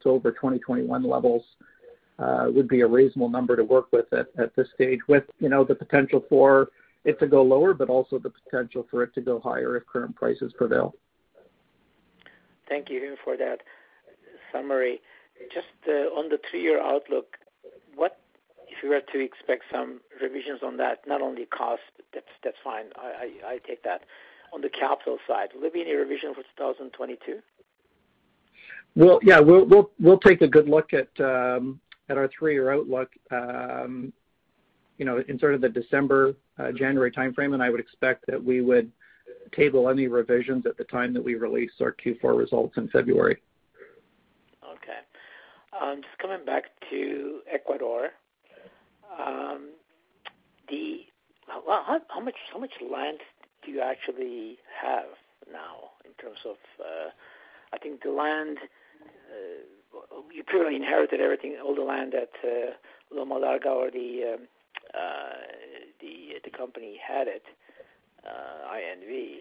over 0.04 0.30
2021 0.30 1.02
levels 1.02 1.44
would 2.18 2.68
be 2.68 2.82
a 2.82 2.86
reasonable 2.86 3.30
number 3.30 3.56
to 3.56 3.64
work 3.64 3.86
with 3.90 4.12
at 4.12 4.54
this 4.54 4.68
stage, 4.74 5.00
with, 5.08 5.24
you 5.40 5.48
know, 5.48 5.64
the 5.64 5.74
potential 5.74 6.24
for 6.28 6.68
it 7.04 7.18
to 7.20 7.26
go 7.26 7.42
lower, 7.42 7.74
but 7.74 7.88
also 7.88 8.18
the 8.18 8.30
potential 8.30 8.86
for 8.90 9.02
it 9.02 9.14
to 9.14 9.20
go 9.20 9.40
higher 9.40 9.76
if 9.76 9.86
current 9.86 10.14
prices 10.16 10.52
prevail. 10.56 10.94
Thank 12.68 12.88
you 12.88 13.16
for 13.24 13.36
that 13.36 13.60
summary. 14.52 15.00
Just 15.52 15.66
uh, 15.88 16.14
on 16.18 16.28
the 16.28 16.38
three-year 16.50 16.80
outlook, 16.80 17.36
what 17.94 18.18
if 18.68 18.82
you 18.82 18.88
were 18.88 19.00
to 19.00 19.20
expect 19.20 19.64
some 19.70 20.00
revisions 20.20 20.60
on 20.62 20.76
that, 20.78 21.06
not 21.06 21.20
only 21.20 21.46
cost, 21.46 21.82
that's 22.12 22.56
fine. 22.62 22.86
I 22.96 23.60
take 23.66 23.82
that. 23.84 24.02
On 24.52 24.60
the 24.60 24.68
capital 24.68 25.18
side, 25.26 25.48
will 25.52 25.62
there 25.62 25.70
be 25.70 25.80
any 25.80 25.94
revision 25.94 26.32
for 26.32 26.42
2022? 26.56 27.40
Well, 28.94 29.18
yeah, 29.22 29.40
we'll 29.40 30.18
take 30.18 30.42
a 30.42 30.48
good 30.48 30.68
look 30.68 30.92
at 30.92 31.08
um, 31.20 31.80
our 32.08 32.28
three-year 32.28 32.72
outlook, 32.72 33.10
um, 33.32 34.12
you 34.98 35.04
know, 35.04 35.22
in 35.26 35.38
sort 35.40 35.54
of 35.54 35.60
the 35.60 35.68
December, 35.68 36.34
uh, 36.58 36.70
January 36.70 37.10
timeframe, 37.10 37.54
and 37.54 37.62
I 37.62 37.70
would 37.70 37.80
expect 37.80 38.26
that 38.28 38.42
we 38.42 38.60
would 38.60 38.92
table 39.52 39.88
any 39.88 40.06
revisions 40.06 40.66
at 40.66 40.76
the 40.76 40.84
time 40.84 41.12
that 41.14 41.22
we 41.22 41.34
release 41.34 41.72
our 41.80 41.92
Q4 41.92 42.36
results 42.36 42.76
in 42.76 42.88
February. 42.88 43.40
Um, 45.80 46.02
just 46.02 46.18
coming 46.18 46.44
back 46.44 46.64
to 46.90 47.40
Ecuador, 47.52 48.10
um, 49.18 49.70
the 50.68 51.00
well, 51.66 51.82
how 51.86 52.00
how 52.08 52.20
much 52.20 52.36
how 52.52 52.58
much 52.58 52.72
land 52.80 53.18
do 53.64 53.72
you 53.72 53.80
actually 53.80 54.58
have 54.80 55.06
now 55.50 55.90
in 56.04 56.12
terms 56.22 56.38
of, 56.44 56.56
uh, 56.80 57.10
I 57.72 57.78
think 57.78 58.02
the 58.02 58.10
land 58.10 58.58
uh, 59.30 60.20
you 60.32 60.42
purely 60.44 60.76
inherited 60.76 61.20
everything, 61.20 61.56
all 61.64 61.74
the 61.74 61.82
land 61.82 62.14
at 62.14 62.30
Loma 63.10 63.38
Larga 63.38 63.68
or 63.68 63.90
the 63.90 64.34
um, 64.34 64.48
uh, 64.94 65.32
the 66.00 66.38
the 66.44 66.50
company 66.50 66.98
had 67.06 67.26
it, 67.28 67.44
uh, 68.24 68.72
INV. 68.74 69.38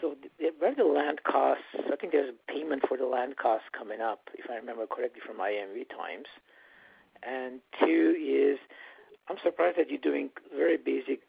So 0.00 0.16
where 0.58 0.74
the 0.74 0.84
land 0.84 1.20
costs? 1.24 1.64
I 1.74 1.96
think 1.96 2.12
there's 2.12 2.32
a 2.32 2.52
payment 2.52 2.82
for 2.88 2.96
the 2.96 3.06
land 3.06 3.36
costs 3.36 3.68
coming 3.76 4.00
up, 4.00 4.28
if 4.34 4.50
I 4.50 4.56
remember 4.56 4.86
correctly 4.86 5.20
from 5.24 5.36
INV 5.36 5.88
times. 5.90 6.26
And 7.22 7.60
Two 7.78 8.16
is, 8.18 8.58
I'm 9.28 9.36
surprised 9.42 9.78
that 9.78 9.90
you're 9.90 10.00
doing 10.00 10.30
very 10.56 10.78
basic 10.78 11.20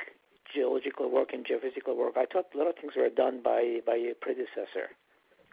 geological 0.54 1.10
work 1.12 1.30
and 1.34 1.46
geophysical 1.46 1.96
work. 1.96 2.14
I 2.18 2.26
thought 2.26 2.48
a 2.54 2.58
lot 2.58 2.68
of 2.68 2.76
things 2.76 2.94
were 2.96 3.10
done 3.10 3.42
by 3.44 3.80
by 3.86 3.96
your 3.96 4.16
predecessor 4.16 4.96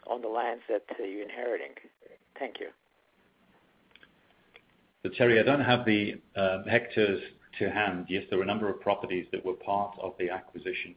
on 0.07 0.21
the 0.21 0.27
lands 0.27 0.63
that 0.69 0.83
you're 0.99 1.23
inheriting. 1.23 1.71
Thank 2.37 2.59
you. 2.59 2.67
So 5.03 5.09
Terry, 5.17 5.39
I 5.39 5.43
don't 5.43 5.61
have 5.61 5.85
the 5.85 6.21
uh, 6.35 6.63
hectares 6.69 7.21
to 7.59 7.69
hand. 7.69 8.07
Yes, 8.09 8.23
there 8.29 8.37
were 8.37 8.43
a 8.43 8.47
number 8.47 8.69
of 8.69 8.81
properties 8.81 9.25
that 9.31 9.45
were 9.45 9.53
part 9.53 9.97
of 10.01 10.13
the 10.19 10.29
acquisition 10.29 10.95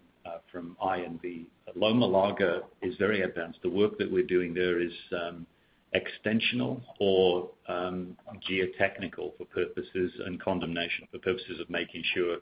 from 0.51 0.77
INV. 0.83 1.47
Loma 1.75 2.07
Larga 2.07 2.63
is 2.83 2.95
very 2.97 3.23
advanced. 3.23 3.61
The 3.63 3.71
work 3.71 3.99
that 3.99 4.11
we're 4.11 4.27
doing 4.27 4.55
there 4.55 4.81
is 4.81 4.93
um, 5.13 5.47
extensional 5.95 6.81
or 7.01 7.51
um, 7.69 8.17
geotechnical 8.49 9.37
for 9.37 9.45
purposes 9.53 10.13
and 10.27 10.41
condemnation, 10.41 11.07
for 11.11 11.19
purposes 11.19 11.61
of 11.61 11.69
making 11.71 12.03
sure 12.15 12.37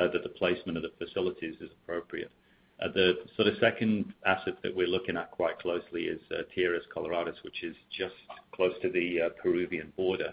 uh, 0.00 0.08
that 0.12 0.22
the 0.22 0.28
placement 0.30 0.76
of 0.76 0.82
the 0.82 0.92
facilities 1.04 1.56
is 1.60 1.70
appropriate. 1.82 2.30
Uh, 2.80 2.88
the 2.94 3.14
sort 3.36 3.48
of 3.48 3.54
second 3.60 4.12
asset 4.24 4.54
that 4.62 4.74
we're 4.74 4.86
looking 4.86 5.16
at 5.16 5.30
quite 5.32 5.58
closely 5.58 6.02
is 6.02 6.20
uh, 6.30 6.42
Tierras 6.54 6.84
Coloradas, 6.94 7.34
which 7.42 7.64
is 7.64 7.74
just 7.90 8.14
close 8.54 8.72
to 8.82 8.90
the 8.90 9.18
Peruvian 9.42 9.92
border. 9.96 10.32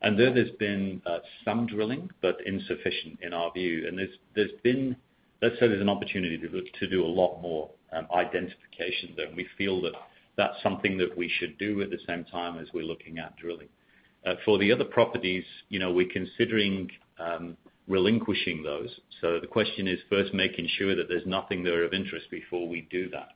And 0.00 0.18
there 0.18 0.32
there's 0.34 0.50
been 0.58 1.00
some 1.44 1.66
drilling, 1.66 2.10
but 2.22 2.38
insufficient 2.44 3.20
in 3.22 3.32
our 3.32 3.52
view. 3.52 3.88
There's 4.34 4.50
say 4.62 4.96
there's 5.50 5.80
an 5.80 5.88
opportunity 5.88 6.38
to 6.38 6.88
do 6.88 7.04
a 7.04 7.06
lot 7.06 7.40
more 7.40 7.70
um, 7.92 8.06
identification 8.14 9.14
there. 9.16 9.26
We 9.34 9.46
feel 9.58 9.82
that 9.82 9.92
that's 10.36 10.62
something 10.62 10.96
that 10.98 11.16
we 11.16 11.28
should 11.28 11.58
do 11.58 11.82
at 11.82 11.90
the 11.90 11.98
same 12.06 12.24
time 12.24 12.58
as 12.58 12.68
we're 12.72 12.84
looking 12.84 13.18
at 13.18 13.36
drilling. 13.36 13.68
Uh, 14.24 14.34
for 14.44 14.58
the 14.58 14.70
other 14.70 14.84
properties, 14.84 15.44
you 15.68 15.78
know, 15.78 15.92
we're 15.92 16.08
considering 16.08 16.88
um, 17.18 17.56
relinquishing 17.88 18.62
those. 18.62 18.88
So 19.20 19.40
the 19.40 19.46
question 19.46 19.88
is 19.88 19.98
first 20.08 20.32
making 20.32 20.68
sure 20.78 20.94
that 20.94 21.08
there's 21.08 21.26
nothing 21.26 21.64
there 21.64 21.84
of 21.84 21.92
interest 21.92 22.30
before 22.30 22.68
we 22.68 22.86
do 22.90 23.10
that. 23.10 23.30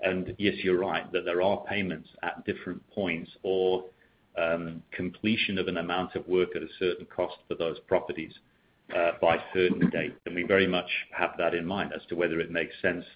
And 0.00 0.34
yes, 0.38 0.54
you're 0.64 0.78
right, 0.78 1.10
that 1.12 1.24
there 1.24 1.42
are 1.42 1.62
payments 1.64 2.08
at 2.24 2.44
different 2.44 2.82
points 2.90 3.30
or 3.44 3.84
um, 4.36 4.82
completion 4.90 5.58
of 5.58 5.68
an 5.68 5.76
amount 5.76 6.16
of 6.16 6.26
work 6.26 6.56
at 6.56 6.62
a 6.62 6.68
certain 6.80 7.06
cost 7.06 7.36
for 7.46 7.54
those 7.54 7.78
properties 7.86 8.32
Uh, 8.94 9.12
by 9.22 9.38
certain 9.54 9.88
date. 9.88 10.14
And 10.26 10.34
we 10.34 10.42
very 10.42 10.66
much 10.66 10.90
have 11.12 11.30
that 11.38 11.54
in 11.54 11.64
mind 11.64 11.92
as 11.94 12.04
to 12.10 12.14
whether 12.14 12.40
it 12.40 12.50
makes 12.50 12.74
sense 12.82 13.06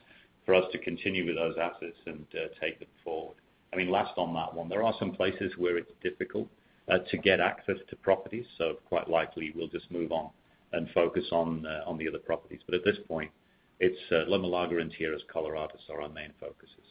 for 0.47 0.55
us 0.55 0.65
to 0.73 0.79
continue 0.79 1.27
with 1.27 1.35
those 1.37 1.57
assets 1.61 1.99
and 2.07 2.25
uh, 2.33 2.47
take 2.59 2.79
them 2.79 2.89
forward. 3.05 3.37
I 3.75 3.77
mean 3.77 3.91
last 3.91 4.17
on 4.17 4.33
that 4.33 4.55
one, 4.55 4.71
there 4.71 4.83
are 4.83 4.95
some 4.99 5.13
places 5.13 5.53
where 5.59 5.77
it's 5.77 5.91
difficult 6.03 6.49
uh, 6.91 6.99
to 7.11 7.19
get 7.19 7.41
access 7.41 7.77
to 7.91 7.97
properties, 7.97 8.47
so 8.57 8.79
quite 8.89 9.11
likely 9.11 9.53
we'll 9.55 9.69
just 9.69 9.91
move 9.91 10.13
on 10.13 10.31
and 10.73 10.89
focus 10.95 11.25
on 11.31 11.63
the 11.63 12.09
other 12.09 12.21
properties. 12.25 12.61
But 12.65 12.77
at 12.77 12.85
this 12.85 12.97
point, 13.07 13.31
it's 13.79 14.01
Loma 14.11 14.47
Larga 14.47 14.79
and 14.79 14.91
Tierras 14.91 15.23
Coloradas 15.31 15.91
are 15.91 16.01
our 16.01 16.09
main 16.09 16.33
focuses. 16.41 16.87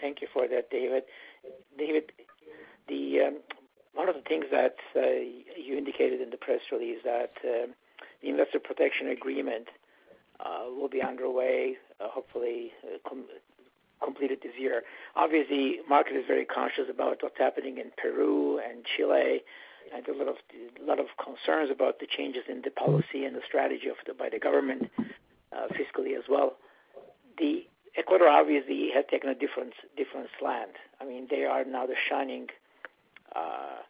Thank 0.00 0.22
you 0.22 0.28
for 0.32 0.48
that, 0.48 0.70
David. 0.70 1.04
David, 1.78 2.10
um, 2.88 3.38
one 3.96 4.08
of 4.08 4.14
the 4.14 4.20
things 4.20 4.44
that 4.52 4.76
uh, 4.94 5.00
you 5.56 5.76
indicated 5.76 6.20
in 6.20 6.30
the 6.30 6.36
press 6.36 6.60
release 6.70 6.98
that 7.04 7.32
um, 7.44 7.74
the 8.22 8.28
investor 8.28 8.60
protection 8.60 9.08
agreement 9.08 9.68
uh, 10.40 10.64
will 10.68 10.88
be 10.88 11.02
underway, 11.02 11.76
uh, 11.98 12.08
hopefully 12.08 12.72
completed 14.04 14.38
this 14.42 14.52
year. 14.58 14.82
Obviously, 15.16 15.78
market 15.88 16.14
is 16.14 16.24
very 16.26 16.44
conscious 16.44 16.84
about 16.90 17.22
what's 17.22 17.38
happening 17.38 17.78
in 17.78 17.90
Peru 17.96 18.58
and 18.58 18.84
Chile, 18.84 19.40
and 19.94 20.06
a 20.06 20.84
lot 20.84 20.98
of 20.98 21.06
concerns 21.16 21.70
about 21.70 21.98
the 21.98 22.06
changes 22.06 22.42
in 22.48 22.60
the 22.62 22.70
policy 22.70 23.24
and 23.24 23.34
the 23.34 23.40
strategy 23.46 23.88
by 24.18 24.28
the 24.28 24.38
government 24.38 24.90
fiscally 25.72 26.16
as 26.18 26.24
well. 26.28 26.56
The 27.38 27.66
Ecuador 27.96 28.28
obviously 28.28 28.90
has 28.94 29.06
taken 29.10 29.30
a 29.30 29.34
different 29.34 29.72
slant. 30.38 30.72
I 31.00 31.06
mean, 31.06 31.28
they 31.30 31.44
are 31.44 31.64
now 31.64 31.86
the 31.86 31.94
shining 32.10 32.48
Uh, 33.36 33.82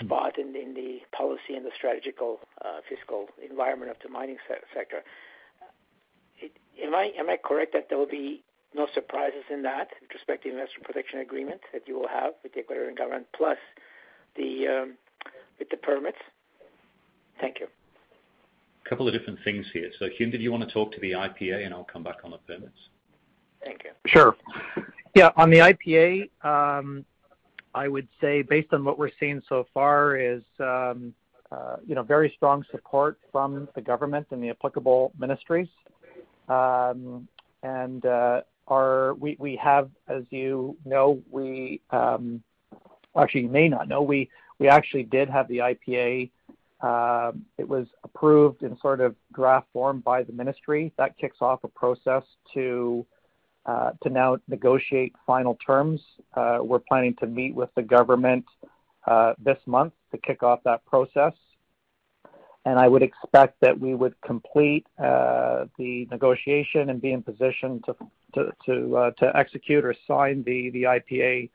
spot 0.00 0.38
in 0.38 0.52
the 0.52 0.98
policy 1.16 1.54
and 1.54 1.64
the 1.64 1.70
strategical 1.76 2.40
uh, 2.64 2.80
fiscal 2.88 3.28
environment 3.48 3.90
of 3.90 3.96
the 4.02 4.08
mining 4.08 4.36
sector. 4.74 5.02
Am 6.82 6.94
I 6.94 7.38
correct 7.44 7.72
that 7.74 7.86
there 7.88 7.98
will 7.98 8.08
be 8.08 8.42
no 8.74 8.88
surprises 8.92 9.44
in 9.50 9.62
that 9.62 9.88
with 10.00 10.10
respect 10.12 10.42
to 10.42 10.50
investor 10.50 10.80
protection 10.82 11.20
agreement 11.20 11.60
that 11.72 11.86
you 11.86 11.94
will 11.94 12.08
have 12.08 12.34
with 12.42 12.52
the 12.54 12.62
Ecuadorian 12.62 12.98
government 12.98 13.26
plus 13.36 13.58
um, 14.38 14.94
with 15.58 15.68
the 15.70 15.76
permits? 15.76 16.18
Thank 17.40 17.60
you. 17.60 17.66
A 18.84 18.88
couple 18.88 19.06
of 19.06 19.14
different 19.14 19.38
things 19.44 19.66
here. 19.72 19.90
So 19.98 20.08
Hume, 20.18 20.30
did 20.30 20.42
you 20.42 20.50
want 20.50 20.66
to 20.66 20.72
talk 20.72 20.92
to 20.92 21.00
the 21.00 21.12
IPA, 21.12 21.64
and 21.64 21.72
I'll 21.72 21.84
come 21.84 22.02
back 22.02 22.16
on 22.24 22.32
the 22.32 22.38
permits? 22.38 22.78
Thank 23.64 23.84
you. 23.84 23.90
Sure. 24.06 24.36
Yeah, 25.14 25.30
on 25.36 25.50
the 25.50 25.58
IPA, 25.58 26.30
um, 26.44 27.04
I 27.74 27.88
would 27.88 28.08
say 28.20 28.42
based 28.42 28.72
on 28.72 28.84
what 28.84 28.98
we're 28.98 29.10
seeing 29.18 29.42
so 29.48 29.66
far 29.74 30.16
is 30.16 30.42
um, 30.60 31.12
uh, 31.50 31.76
very 32.06 32.32
strong 32.36 32.64
support 32.70 33.18
from 33.32 33.68
the 33.74 33.80
government 33.80 34.28
and 34.30 34.42
the 34.42 34.50
applicable 34.50 35.12
ministries. 35.18 35.68
Um, 36.48 37.28
and 37.62 38.04
uh, 38.04 38.42
we 39.18 39.58
have, 39.62 39.90
as 40.08 40.22
you 40.30 40.76
know, 40.84 41.22
we 41.30 41.80
um, 41.90 42.42
actually 43.16 43.42
you 43.42 43.48
may 43.48 43.68
not 43.68 43.88
know, 43.88 44.02
we 44.02 44.30
actually 44.68 45.02
did 45.02 45.28
have 45.28 45.48
the 45.48 45.58
IPA. 45.58 46.30
It 47.58 47.68
was 47.68 47.86
approved 48.04 48.62
in 48.62 48.78
sort 48.78 49.00
of 49.00 49.16
draft 49.32 49.66
form 49.72 50.00
by 50.00 50.22
the 50.22 50.32
ministry. 50.32 50.92
That 50.96 51.16
kicks 51.18 51.38
off 51.40 51.64
a 51.64 51.68
process 51.68 52.22
to 52.54 53.06
Uh, 53.66 53.92
now 54.10 54.36
negotiate 54.46 55.14
final 55.26 55.56
terms. 55.66 56.00
Uh, 56.34 56.58
we're 56.60 56.78
planning 56.78 57.14
to 57.18 57.26
meet 57.26 57.54
with 57.54 57.70
the 57.76 57.82
government 57.82 58.44
uh, 59.06 59.32
this 59.38 59.58
month 59.66 59.92
to 60.10 60.18
kick 60.18 60.42
off 60.42 60.60
that 60.64 60.84
process. 60.84 61.32
And 62.66 62.78
I 62.78 62.88
would 62.88 63.02
expect 63.02 63.60
that 63.60 63.78
we 63.78 63.94
would 63.94 64.18
complete 64.22 64.86
the 64.98 66.08
negotiation 66.10 66.90
and 66.90 67.00
be 67.00 67.12
in 67.12 67.22
position 67.22 67.82
to 68.34 69.32
execute 69.34 69.84
or 69.84 69.94
sign 70.06 70.42
the 70.44 70.70
IPA 70.72 71.50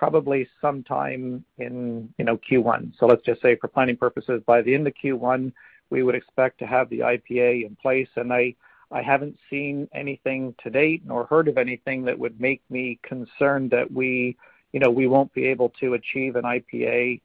probably 0.00 0.48
sometime 0.62 1.44
in 1.58 2.08
you 2.16 2.24
know, 2.24 2.38
Q1. 2.50 2.94
So 2.98 3.04
let's 3.04 3.22
just 3.22 3.42
say 3.42 3.56
for 3.56 3.68
planning 3.68 3.98
purposes, 3.98 4.42
by 4.46 4.62
the 4.62 4.74
end 4.74 4.86
of 4.86 4.94
Q1, 4.94 5.52
we 5.90 6.02
would 6.02 6.14
expect 6.14 6.58
to 6.60 6.66
have 6.66 6.88
the 6.88 7.00
IPA 7.00 7.66
in 7.66 7.76
place. 7.82 8.08
I 8.16 8.54
haven't 8.90 9.38
seen 9.48 9.88
anything 9.94 10.54
to 10.62 10.70
date 10.70 11.02
nor 11.04 11.24
heard 11.26 11.48
of 11.48 11.58
anything 11.58 12.04
that 12.04 12.18
would 12.18 12.40
make 12.40 12.62
me 12.68 12.98
concerned 13.02 13.70
that 13.70 13.90
we 13.90 14.36
you 14.72 14.80
know, 14.80 14.90
we 14.90 15.06
won't 15.06 15.32
be 15.34 15.46
able 15.46 15.72
to 15.80 15.94
achieve 15.94 16.36
an 16.36 16.44
IPA 16.44 17.20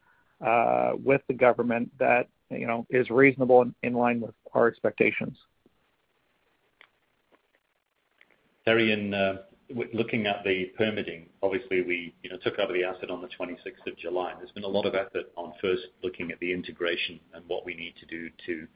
uh, 0.45 0.93
with 1.03 1.21
the 1.27 1.33
government 1.33 1.91
that 1.99 2.27
is 2.89 3.09
reasonable 3.09 3.61
and 3.61 3.73
in 3.83 3.93
line 3.93 4.21
with 4.21 4.33
our 4.53 4.67
expectations. 4.67 5.37
Terry, 8.65 8.91
in 8.91 9.13
uh, 9.13 9.37
looking 9.93 10.25
at 10.25 10.43
the 10.43 10.71
permitting, 10.77 11.27
obviously 11.43 11.81
we 11.81 12.15
took 12.43 12.57
over 12.57 12.73
the 12.73 12.83
asset 12.83 13.11
on 13.11 13.21
the 13.21 13.27
26th 13.27 13.85
of 13.85 13.97
July. 13.97 14.33
There's 14.37 14.51
been 14.51 14.63
a 14.63 14.67
lot 14.67 14.85
of 14.85 14.95
effort 14.95 15.25
on 15.37 15.53
first 15.61 15.83
looking 16.03 16.31
at 16.31 16.39
the 16.39 16.51
integration 16.51 17.19
and 17.33 17.43
what 17.47 17.65
we 17.65 17.75
need 17.75 17.93
to 17.99 18.05
do 18.07 18.29
to 18.47 18.67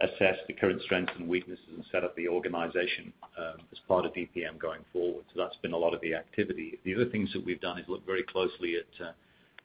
assess 0.00 0.36
the 0.46 0.52
current 0.52 0.80
strengths 0.82 1.12
and 1.18 1.28
weaknesses 1.28 1.64
and 1.74 1.84
set 1.92 2.04
up 2.04 2.14
the 2.16 2.28
organization 2.28 3.12
um, 3.38 3.60
as 3.72 3.78
part 3.86 4.04
of 4.04 4.12
DPM 4.12 4.58
going 4.58 4.80
forward. 4.92 5.24
So 5.34 5.40
that's 5.42 5.56
been 5.56 5.72
a 5.72 5.78
lot 5.78 5.94
of 5.94 6.00
the 6.00 6.14
activity. 6.14 6.78
The 6.84 6.94
other 6.94 7.06
things 7.06 7.32
that 7.32 7.44
we've 7.44 7.60
done 7.60 7.78
is 7.78 7.84
look 7.88 8.04
very 8.06 8.22
closely 8.22 8.76
at 8.76 9.06
uh, 9.06 9.12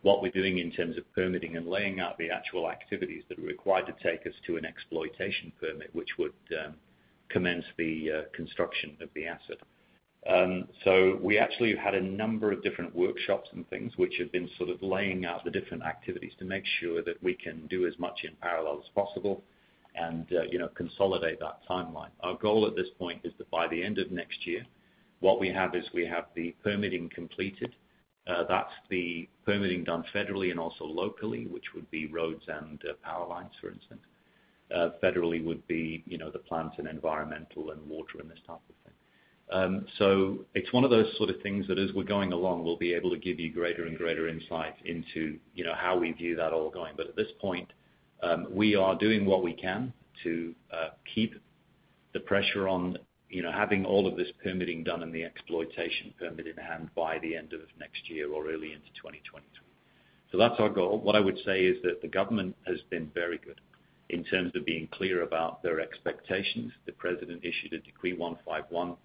what 0.02 0.22
we're 0.22 0.32
doing 0.32 0.60
in 0.60 0.72
terms 0.72 0.98
of 0.98 1.04
permitting 1.14 1.58
and 1.58 1.68
laying 1.68 2.00
out 2.00 2.18
the 2.18 2.30
actual 2.30 2.70
activities 2.70 3.24
that 3.30 3.40
are 3.40 3.48
required 3.48 3.86
to 3.88 3.96
take 4.04 4.26
us 4.26 4.34
to 4.48 4.58
an 4.58 4.66
exploitation 4.66 5.52
permit, 5.60 5.90
which 5.94 6.10
would 6.18 6.34
um, 6.66 6.76
commence 7.30 7.66
the 7.78 8.12
uh, 8.12 8.36
construction 8.36 8.96
of 9.02 9.10
the 9.16 9.26
asset. 9.26 9.58
Um, 10.30 10.68
so 10.84 11.18
we 11.22 11.38
actually 11.38 11.70
have 11.72 11.80
had 11.80 11.96
a 11.96 12.02
number 12.02 12.52
of 12.52 12.62
different 12.62 12.94
workshops 12.94 13.50
and 13.54 13.68
things 13.70 13.94
which 13.96 14.16
have 14.20 14.32
been 14.32 14.50
sort 14.58 14.70
of 14.70 14.82
laying 14.82 15.26
out 15.26 15.46
the 15.46 15.52
different 15.52 15.84
activities 15.84 16.34
to 16.40 16.46
make 16.46 16.64
sure 16.80 17.02
that 17.04 17.22
we 17.24 17.36
can 17.36 17.68
do 17.68 17.88
as 17.88 17.98
much 17.98 18.20
in 18.24 18.36
parallel 18.42 18.82
as 18.84 18.90
possible 18.94 19.42
and 19.96 20.28
uh 20.34 20.44
you 20.44 20.60
know 20.60 20.70
consolidate 20.70 21.40
that 21.40 21.60
timeline. 21.70 22.12
Our 22.22 22.38
goal 22.38 22.66
at 22.68 22.76
this 22.76 22.90
point 22.98 23.22
is 23.24 23.34
that 23.38 23.50
by 23.50 23.68
the 23.68 23.84
end 23.84 23.98
of 23.98 24.12
next 24.12 24.46
year, 24.46 24.66
what 25.20 25.40
we 25.40 25.50
have 25.50 25.76
is 25.76 25.86
we 25.94 26.06
have 26.06 26.26
the 26.36 26.56
permitting 26.64 27.10
completed. 27.10 27.76
That's 28.28 28.72
the 28.90 29.28
permitting 29.46 29.84
done 29.84 30.04
federally 30.14 30.52
and 30.52 30.60
also 30.60 30.86
locally, 30.86 31.48
which 31.48 31.74
would 31.74 31.90
be 31.90 32.06
roads 32.06 32.44
and 32.48 32.80
power 33.04 33.28
lines, 33.28 33.52
for 33.60 33.70
instance. 33.72 34.02
Federally 35.04 35.44
would 35.44 35.66
be, 35.68 36.04
you 36.06 36.18
know, 36.20 36.30
the 36.30 36.40
plants 36.40 36.76
and 36.78 36.88
environmental 36.88 37.72
and 37.72 37.90
water 37.90 38.20
and 38.20 38.30
this 38.30 38.38
type 38.46 38.60
of 38.70 38.76
thing. 38.84 38.94
Um 39.52 39.88
so 39.98 40.46
it's 40.54 40.72
one 40.72 40.84
of 40.84 40.92
those 40.92 41.12
sort 41.18 41.32
of 41.32 41.42
things 41.42 41.68
that 41.68 41.80
as 41.80 41.92
we're 41.94 42.04
going 42.04 42.32
along, 42.34 42.64
we'll 42.64 42.78
be 42.78 42.94
able 42.94 43.10
to 43.10 43.18
give 43.18 43.40
you 43.40 43.52
greater 43.52 43.86
and 43.88 43.98
greater 43.98 44.28
insight 44.28 44.76
into, 44.86 45.40
you 45.56 45.64
know, 45.64 45.74
how 45.74 45.98
we 45.98 46.12
view 46.12 46.36
that 46.36 46.54
all 46.54 46.70
going. 46.70 46.94
But 46.96 47.08
at 47.08 47.16
this 47.16 47.32
point, 47.42 47.74
Um, 48.22 48.48
we 48.52 48.76
are 48.76 48.96
doing 48.96 49.26
what 49.26 49.44
we 49.44 49.54
can 49.54 49.94
to 50.24 50.54
uh, 50.74 50.90
keep 51.14 51.36
the 52.14 52.20
pressure 52.20 52.68
on, 52.68 52.98
you 53.30 53.42
know, 53.42 53.52
having 53.52 53.86
all 53.86 54.08
of 54.08 54.18
this 54.18 54.28
permitting 54.44 54.84
done 54.84 55.04
and 55.04 55.14
the 55.14 55.24
exploitation 55.24 56.14
permit 56.20 56.48
in 56.48 56.58
hand 56.58 56.90
by 56.96 57.20
the 57.20 57.36
end 57.36 57.54
of 57.54 57.62
next 57.80 58.10
year 58.10 58.32
or 58.32 58.48
early 58.48 58.74
into 58.74 58.88
2023. 58.98 59.70
That's 60.38 60.60
our 60.60 60.70
goal. 60.70 61.00
What 61.02 61.16
I 61.16 61.20
would 61.20 61.38
say 61.46 61.66
is 61.66 61.82
that 61.84 62.02
the 62.02 62.08
government 62.08 62.56
has 62.66 62.78
been 62.90 63.12
very 63.14 63.40
good 63.40 63.60
in 64.10 64.24
terms 64.24 64.56
of 64.56 64.66
being 64.66 64.88
clear 64.92 65.24
about 65.24 65.62
their 65.64 65.80
expectations. 65.80 66.72
The 66.86 66.94
president 66.94 67.44
issued 67.44 67.74
a 67.74 67.80
Decree 67.80 68.14
151 68.14 68.96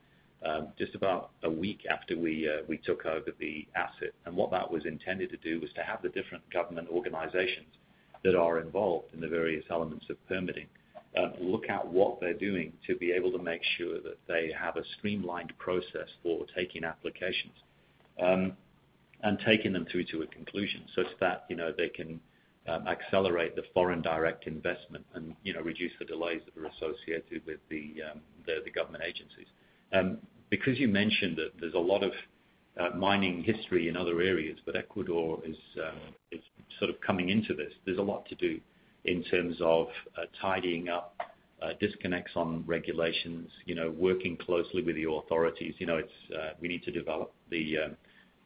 um, 0.46 0.68
just 0.78 0.94
about 0.94 1.30
a 1.42 1.50
week 1.50 1.80
after 1.90 2.14
uh, 2.14 2.62
we 2.68 2.78
took 2.84 3.04
over 3.04 3.30
the 3.40 3.66
asset. 3.74 4.12
And 4.26 4.36
what 4.36 4.50
that 4.52 4.70
was 4.70 4.84
intended 4.86 5.30
to 5.30 5.36
do 5.38 5.60
was 5.60 5.70
to 5.74 5.82
have 5.82 6.02
the 6.02 6.10
different 6.10 6.48
government 6.50 6.88
organizations 6.88 7.74
that 8.24 8.34
are 8.34 8.58
involved 8.58 9.12
in 9.14 9.20
the 9.20 9.28
various 9.28 9.64
elements 9.70 10.06
of 10.10 10.16
permitting 10.28 10.66
um, 11.16 11.32
look 11.40 11.68
at 11.68 11.86
what 11.86 12.20
they're 12.20 12.34
doing 12.34 12.72
to 12.86 12.96
be 12.96 13.12
able 13.12 13.30
to 13.30 13.38
make 13.38 13.60
sure 13.78 14.00
that 14.00 14.18
they 14.26 14.50
have 14.58 14.76
a 14.76 14.82
streamlined 14.98 15.52
process 15.58 16.08
for 16.22 16.44
taking 16.56 16.82
applications 16.82 17.54
um, 18.20 18.52
and 19.22 19.38
taking 19.46 19.72
them 19.72 19.86
through 19.90 20.04
to 20.06 20.22
a 20.22 20.26
conclusion 20.26 20.82
such 20.94 21.06
that, 21.20 21.44
you 21.48 21.54
know, 21.54 21.72
they 21.76 21.88
can 21.88 22.18
um, 22.66 22.88
accelerate 22.88 23.54
the 23.54 23.62
foreign 23.72 24.02
direct 24.02 24.46
investment 24.46 25.04
and, 25.14 25.36
you 25.44 25.52
know, 25.52 25.60
reduce 25.60 25.92
the 26.00 26.04
delays 26.04 26.40
that 26.46 26.60
are 26.60 26.66
associated 26.66 27.42
with 27.46 27.60
the 27.70 27.94
government 28.74 29.04
agencies. 29.06 29.46
Because 30.50 30.78
you 30.78 30.88
mentioned 30.88 31.36
that 31.36 31.52
there's 31.60 31.74
a 31.74 31.78
lot 31.78 32.02
of 32.02 32.12
Uh, 32.76 32.88
mining 32.96 33.44
history 33.44 33.88
in 33.88 33.96
other 33.96 34.20
areas, 34.20 34.58
but 34.66 34.74
Ecuador 34.74 35.40
um, 35.46 35.98
is 36.32 36.40
sort 36.80 36.90
of 36.90 37.00
coming 37.00 37.28
into 37.28 37.54
this. 37.54 37.72
There's 37.86 37.98
a 37.98 38.02
lot 38.02 38.26
to 38.30 38.34
do 38.34 38.58
in 39.04 39.22
terms 39.22 39.56
of 39.60 39.86
uh, 40.18 40.22
tidying 40.42 40.88
up 40.88 41.14
uh, 41.62 41.68
disconnects 41.78 42.32
on 42.34 42.64
regulations, 42.66 43.48
you 43.64 43.76
know, 43.76 43.94
working 43.96 44.36
closely 44.36 44.82
with 44.82 44.96
the 44.96 45.08
authorities. 45.08 45.74
You 45.78 45.86
know, 45.86 45.98
it's 45.98 46.56
we 46.60 46.66
need 46.66 46.82
to 46.82 46.90
develop 46.90 47.32
the 47.48 47.78
um, 47.78 47.96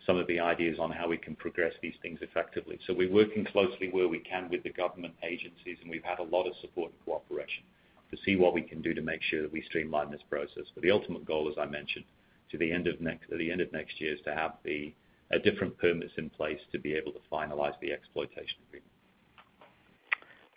some 0.07 0.19
of 0.19 0.27
the 0.27 0.39
ideas 0.39 0.79
on 0.79 0.91
how 0.91 1.09
we 1.09 1.17
can 1.17 1.35
progress 1.35 1.73
these 1.81 1.95
things 2.03 2.19
effectively. 2.21 2.79
So 2.87 2.93
we're 2.93 3.11
working 3.11 3.47
closely 3.47 3.89
where 3.91 4.09
we 4.09 4.21
can 4.21 4.51
with 4.51 4.63
the 4.63 4.73
government 4.73 5.15
agencies, 5.23 5.79
and 5.81 5.91
we've 5.91 6.05
had 6.05 6.19
a 6.19 6.23
lot 6.25 6.47
of 6.47 6.53
support 6.61 6.93
and 6.93 7.05
cooperation 7.07 7.65
to 8.11 8.17
see 8.27 8.37
what 8.37 8.53
we 8.53 8.63
can 8.63 8.83
do 8.83 8.93
to 8.93 9.03
make 9.03 9.23
sure 9.23 9.41
that 9.41 9.53
we 9.53 9.63
streamline 9.63 10.11
this 10.11 10.23
process. 10.29 10.65
But 10.75 10.83
the 10.83 10.91
ultimate 10.91 11.25
goal, 11.25 11.49
as 11.51 11.57
I 11.59 11.65
mentioned, 11.65 12.05
at 12.53 12.61
the 12.61 12.73
end 12.73 12.87
of 12.87 13.01
next 13.01 14.01
year, 14.01 14.15
is 14.15 14.21
to 14.25 14.35
have 14.35 14.53
the 14.65 14.93
uh, 15.33 15.39
different 15.39 15.77
permits 15.79 16.13
in 16.17 16.31
place 16.31 16.61
to 16.73 16.79
be 16.79 16.95
able 16.95 17.13
to 17.13 17.21
finalize 17.31 17.75
the 17.81 17.93
exploitation 17.93 18.59
agreement. 18.69 18.91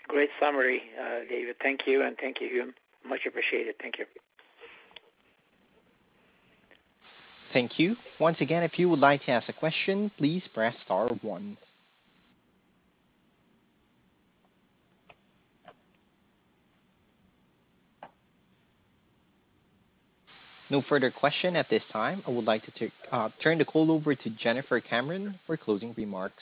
Great 0.08 0.30
summary, 0.40 0.82
uh, 1.00 1.20
David. 1.30 1.56
Thank 1.62 1.82
you, 1.88 2.04
and 2.04 2.18
thank 2.20 2.42
you, 2.42 2.50
Hume. 2.50 2.74
Much 3.08 3.22
appreciated. 3.28 3.76
Thank 3.82 3.98
you. 3.98 4.06
Thank 7.54 7.80
you. 7.80 7.96
Once 8.20 8.38
again, 8.40 8.64
if 8.64 8.80
you 8.80 8.90
would 8.90 9.00
like 9.00 9.26
to 9.26 9.32
ask 9.32 9.50
a 9.50 9.54
question, 9.54 10.12
please 10.18 10.44
press 10.54 10.76
star 10.86 11.10
one. 11.22 11.58
No 20.72 20.82
further 20.88 21.12
question 21.12 21.58
at 21.58 21.70
this 21.70 21.84
time. 21.92 22.24
I 22.26 22.32
would 22.32 22.46
like 22.46 22.64
to 22.76 22.90
turn 23.44 23.58
the 23.58 23.66
call 23.66 23.92
over 23.92 24.16
to 24.16 24.30
Jennifer 24.30 24.80
Cameron 24.80 25.38
for 25.46 25.58
closing 25.58 25.94
remarks. 25.98 26.42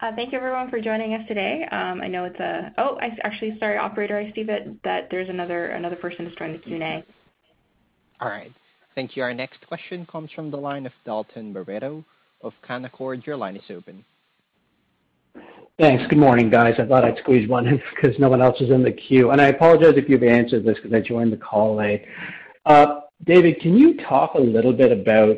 Thank 0.00 0.32
you 0.32 0.38
everyone 0.38 0.70
for 0.70 0.80
joining 0.80 1.12
us 1.12 1.20
today. 1.28 1.68
Um, 1.70 2.00
I 2.00 2.08
know 2.08 2.24
it's 2.24 2.40
a 2.40 2.72
oh, 2.78 2.96
I 3.02 3.10
actually, 3.22 3.58
sorry, 3.60 3.76
operator, 3.76 4.16
I 4.16 4.32
see 4.32 4.44
that 4.44 5.08
there's 5.10 5.28
another 5.28 5.98
person 6.00 6.24
who's 6.24 6.34
joined 6.36 6.54
the 6.54 6.58
Q&A. 6.60 7.04
All 8.18 8.30
right. 8.30 8.52
Thank 8.94 9.14
you. 9.14 9.24
Our 9.24 9.34
next 9.34 9.66
question 9.68 10.06
comes 10.06 10.30
from 10.34 10.50
the 10.50 10.56
line 10.56 10.86
of 10.86 10.92
Dalton 11.04 11.52
Baretto 11.52 12.02
of 12.40 12.54
Canaccord. 12.66 13.26
Your 13.26 13.36
line 13.36 13.56
is 13.56 13.62
open. 13.68 14.06
Thanks. 15.78 16.04
Good 16.08 16.18
morning, 16.18 16.50
guys. 16.50 16.74
I 16.80 16.86
thought 16.86 17.04
I'd 17.04 17.18
squeeze 17.18 17.48
one 17.48 17.68
in 17.68 17.80
because 17.94 18.18
no 18.18 18.28
one 18.28 18.42
else 18.42 18.60
is 18.60 18.70
in 18.70 18.82
the 18.82 18.90
queue. 18.90 19.30
And 19.30 19.40
I 19.40 19.46
apologize 19.46 19.94
if 19.96 20.08
you've 20.08 20.24
answered 20.24 20.64
this 20.64 20.76
because 20.76 20.92
I 20.92 21.00
joined 21.00 21.32
the 21.32 21.36
call 21.36 21.76
late. 21.76 22.04
Uh, 22.66 23.02
David, 23.24 23.60
can 23.60 23.76
you 23.76 23.96
talk 23.96 24.34
a 24.34 24.40
little 24.40 24.72
bit 24.72 24.90
about 24.90 25.36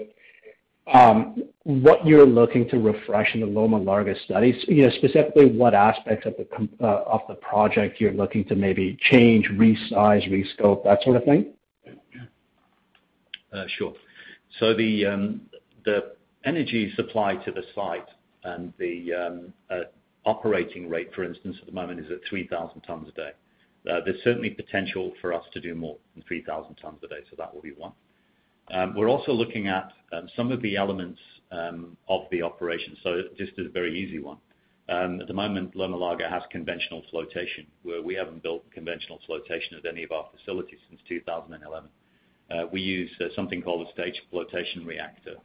um, 0.94 1.42
what 1.64 2.06
you're 2.06 2.24
looking 2.24 2.66
to 2.70 2.78
refresh 2.78 3.34
in 3.34 3.40
the 3.40 3.46
Loma 3.46 3.76
Larga 3.76 4.14
studies? 4.24 4.54
You 4.66 4.86
know, 4.86 4.90
specifically 4.96 5.50
what 5.50 5.74
aspects 5.74 6.26
of 6.26 6.34
the 6.38 6.86
uh, 6.86 7.34
project 7.34 8.00
you're 8.00 8.12
looking 8.14 8.46
to 8.46 8.54
maybe 8.54 8.96
change, 9.10 9.46
resize, 9.50 10.26
rescope, 10.30 10.84
that 10.84 11.02
sort 11.02 11.16
of 11.16 11.24
thing? 11.24 11.52
Uh, 13.52 13.64
sure. 13.76 13.92
So 14.58 14.70
um, 14.70 15.42
the 15.84 16.12
energy 16.46 16.94
supply 16.96 17.34
to 17.36 17.52
the 17.52 17.62
site 17.74 18.08
and 18.42 18.72
the 18.78 19.12
um, 19.12 19.52
operating 20.24 20.88
rate, 20.88 21.10
for 21.14 21.24
instance, 21.24 21.56
at 21.60 21.66
the 21.66 21.72
moment 21.72 22.00
is 22.00 22.10
at 22.10 22.18
3,000 22.28 22.80
tons 22.82 23.08
a 23.08 23.12
day. 23.12 23.30
Uh, 23.90 24.00
there's 24.04 24.22
certainly 24.22 24.50
potential 24.50 25.12
for 25.20 25.32
us 25.32 25.44
to 25.52 25.60
do 25.60 25.74
more 25.74 25.96
than 26.14 26.22
3,000 26.28 26.74
tons 26.76 26.98
a 27.02 27.08
day, 27.08 27.20
so 27.30 27.36
that 27.38 27.54
will 27.54 27.62
be 27.62 27.72
one. 27.72 27.92
Um, 28.72 28.94
we're 28.94 29.08
also 29.08 29.32
looking 29.32 29.68
at 29.68 29.92
um, 30.12 30.28
some 30.36 30.52
of 30.52 30.62
the 30.62 30.76
elements 30.76 31.18
um, 31.50 31.96
of 32.08 32.22
the 32.30 32.42
operation. 32.42 32.96
So 33.02 33.22
just 33.36 33.58
a 33.58 33.68
very 33.68 33.98
easy 33.98 34.18
one. 34.18 34.38
At 34.88 35.28
the 35.28 35.34
moment, 35.34 35.76
Loma 35.76 35.96
Larga 35.96 36.28
has 36.28 36.42
conventional 36.50 37.04
flotation, 37.10 37.66
where 37.84 38.02
we 38.02 38.14
haven't 38.14 38.42
built 38.42 38.68
conventional 38.72 39.20
flotation 39.24 39.76
at 39.78 39.86
any 39.86 40.02
of 40.02 40.10
our 40.10 40.28
facilities 40.36 40.80
since 40.88 41.00
2011. 41.08 41.88
Uh, 42.50 42.66
we 42.72 42.80
use 42.80 43.10
uh, 43.20 43.26
something 43.36 43.62
called 43.62 43.86
a 43.86 43.92
staged 43.92 44.20
flotation 44.30 44.84
reactor 44.84 45.36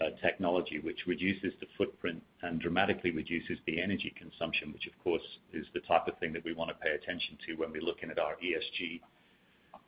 Uh, 0.00 0.08
technology, 0.22 0.78
which 0.78 1.00
reduces 1.06 1.52
the 1.60 1.66
footprint 1.76 2.22
and 2.40 2.58
dramatically 2.58 3.10
reduces 3.10 3.58
the 3.66 3.78
energy 3.82 4.14
consumption, 4.16 4.72
which 4.72 4.86
of 4.86 4.98
course 5.04 5.20
is 5.52 5.66
the 5.74 5.80
type 5.80 6.08
of 6.08 6.16
thing 6.18 6.32
that 6.32 6.42
we 6.42 6.54
wanna 6.54 6.72
pay 6.82 6.92
attention 6.92 7.36
to 7.46 7.52
when 7.56 7.70
we're 7.70 7.82
looking 7.82 8.10
at 8.10 8.18
our 8.18 8.36
ESG 8.42 8.98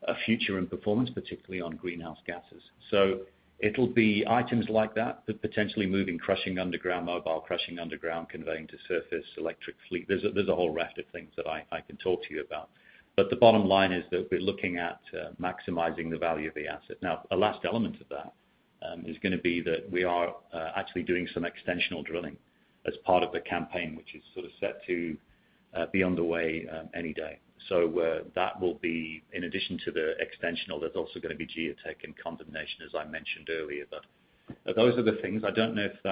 uh, 0.07 0.13
future 0.23 0.59
and 0.59 0.69
performance, 0.69 1.09
particularly 1.09 1.61
on 1.61 1.75
greenhouse 1.77 2.19
gases. 2.27 2.61
So 2.91 3.21
it'll 3.57 3.87
be 3.87 4.23
items 4.29 4.69
like 4.69 4.93
that, 4.93 5.25
potentially 5.41 5.87
moving 5.87 6.19
crushing 6.19 6.59
underground, 6.59 7.07
mobile 7.07 7.41
crushing 7.41 7.79
underground, 7.79 8.29
conveying 8.29 8.67
to 8.67 8.77
surface, 8.87 9.25
electric 9.39 9.77
fleet. 9.89 10.05
There's 10.07 10.23
there's 10.35 10.47
a 10.47 10.55
whole 10.55 10.71
raft 10.71 10.99
of 10.99 11.05
things 11.11 11.31
that 11.37 11.47
I 11.47 11.81
can 11.81 11.97
talk 11.97 12.23
to 12.27 12.35
you 12.35 12.41
about. 12.41 12.69
But 13.15 13.31
the 13.31 13.35
bottom 13.35 13.65
line 13.65 13.91
is 13.91 14.03
that 14.11 14.27
we're 14.31 14.41
looking 14.41 14.77
at 14.77 14.99
uh, 15.11 15.31
maximizing 15.41 16.11
the 16.11 16.19
value 16.19 16.49
of 16.49 16.53
the 16.53 16.67
asset. 16.67 16.97
Now, 17.01 17.23
a 17.31 17.35
last 17.35 17.65
element 17.65 17.99
of 17.99 18.09
that 18.09 18.33
Um, 18.83 19.05
is 19.05 19.17
gonna 19.23 19.37
be 19.37 19.61
that 19.61 19.89
we 19.89 20.03
are 20.03 20.35
uh, 20.51 20.71
actually 20.75 21.03
doing 21.03 21.27
some 21.33 21.43
extensional 21.43 22.03
drilling 22.05 22.35
as 22.85 22.93
part 23.05 23.23
of 23.23 23.31
the 23.31 23.39
campaign, 23.39 23.95
which 23.95 24.13
is 24.13 24.21
sort 24.33 24.45
of 24.45 24.51
set 24.59 24.85
to 24.87 25.15
uh, 25.73 25.85
be 25.93 26.03
underway 26.03 26.67
um, 26.67 26.89
any 26.93 27.13
day. 27.13 27.39
So 27.69 27.97
uh, 27.99 28.23
that 28.35 28.59
will 28.59 28.73
be 28.75 29.23
in 29.31 29.45
addition 29.45 29.79
to 29.85 29.91
the 29.91 30.15
extensional, 30.21 30.81
there's 30.81 30.95
also 30.95 31.19
gonna 31.21 31.35
be 31.35 31.47
geotech 31.47 32.03
and 32.03 32.13
condemnation, 32.17 32.81
as 32.85 32.93
I 32.93 33.05
mentioned 33.05 33.49
earlier. 33.49 33.85
But 33.89 34.75
those 34.75 34.97
are 34.97 35.03
the 35.03 35.17
things. 35.21 35.43
I 35.45 35.51
don't 35.51 35.75
know 35.75 35.87
if 35.87 36.03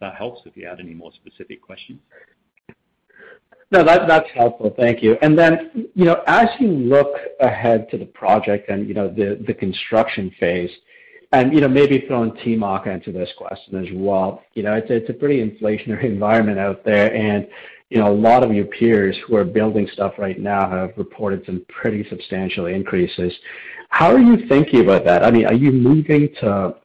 that 0.00 0.14
helps, 0.16 0.40
if 0.46 0.56
you 0.56 0.66
had 0.66 0.80
any 0.80 0.94
more 0.94 1.12
specific 1.12 1.62
questions. 1.62 2.00
No, 3.70 3.84
that's 3.84 4.30
helpful. 4.34 4.74
Thank 4.76 5.02
you. 5.02 5.16
And 5.22 5.38
then 5.38 5.88
you 5.94 6.04
know, 6.04 6.22
as 6.26 6.48
you 6.58 6.68
look 6.68 7.14
ahead 7.40 7.88
to 7.90 7.98
the 7.98 8.06
project 8.06 8.68
and, 8.68 8.88
you 8.88 8.94
know, 8.94 9.08
the 9.08 9.54
construction 9.54 10.32
phase, 10.38 10.70
you 11.40 11.60
know, 11.60 11.68
maybe 11.68 12.04
throwing 12.06 12.32
Timok 12.32 12.86
into 12.86 13.12
this 13.12 13.30
question 13.36 13.76
as 13.82 13.88
well. 13.92 14.42
You 14.54 14.62
know, 14.62 14.74
it's 14.74 15.10
a 15.10 15.12
pretty 15.12 15.42
inflationary 15.42 16.04
environment 16.12 16.58
out 16.58 16.84
there, 16.84 17.14
and, 17.14 17.46
you 17.90 17.98
know, 17.98 18.12
a 18.12 18.14
lot 18.14 18.42
of 18.42 18.52
your 18.52 18.66
peers 18.66 19.16
who 19.26 19.36
are 19.36 19.44
building 19.44 19.88
stuff 19.92 20.14
right 20.18 20.38
now 20.38 20.68
have 20.68 20.90
reported 20.96 21.44
some 21.46 21.64
pretty 21.68 22.08
substantial 22.08 22.66
increases. 22.66 23.32
How 23.90 24.12
are 24.12 24.20
you 24.20 24.46
thinking 24.48 24.80
about 24.80 25.04
that? 25.04 25.24
I 25.24 25.30
mean, 25.30 25.46
are 25.46 25.54
you 25.54 25.72
moving 25.72 26.28
to 26.40 26.76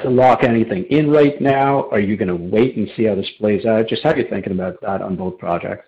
to 0.00 0.10
lock 0.10 0.42
anything 0.42 0.84
in 0.90 1.08
right 1.08 1.40
now? 1.40 1.88
Are 1.90 2.00
you 2.00 2.16
gonna 2.16 2.34
wait 2.34 2.76
and 2.76 2.90
see 2.96 3.04
how 3.04 3.14
this 3.14 3.30
plays 3.38 3.64
out? 3.64 3.86
Just 3.86 4.02
how 4.02 4.10
are 4.10 4.18
you 4.18 4.26
thinking 4.28 4.52
about 4.52 4.80
that 4.80 5.00
on 5.00 5.14
both 5.14 5.38
projects? 5.38 5.86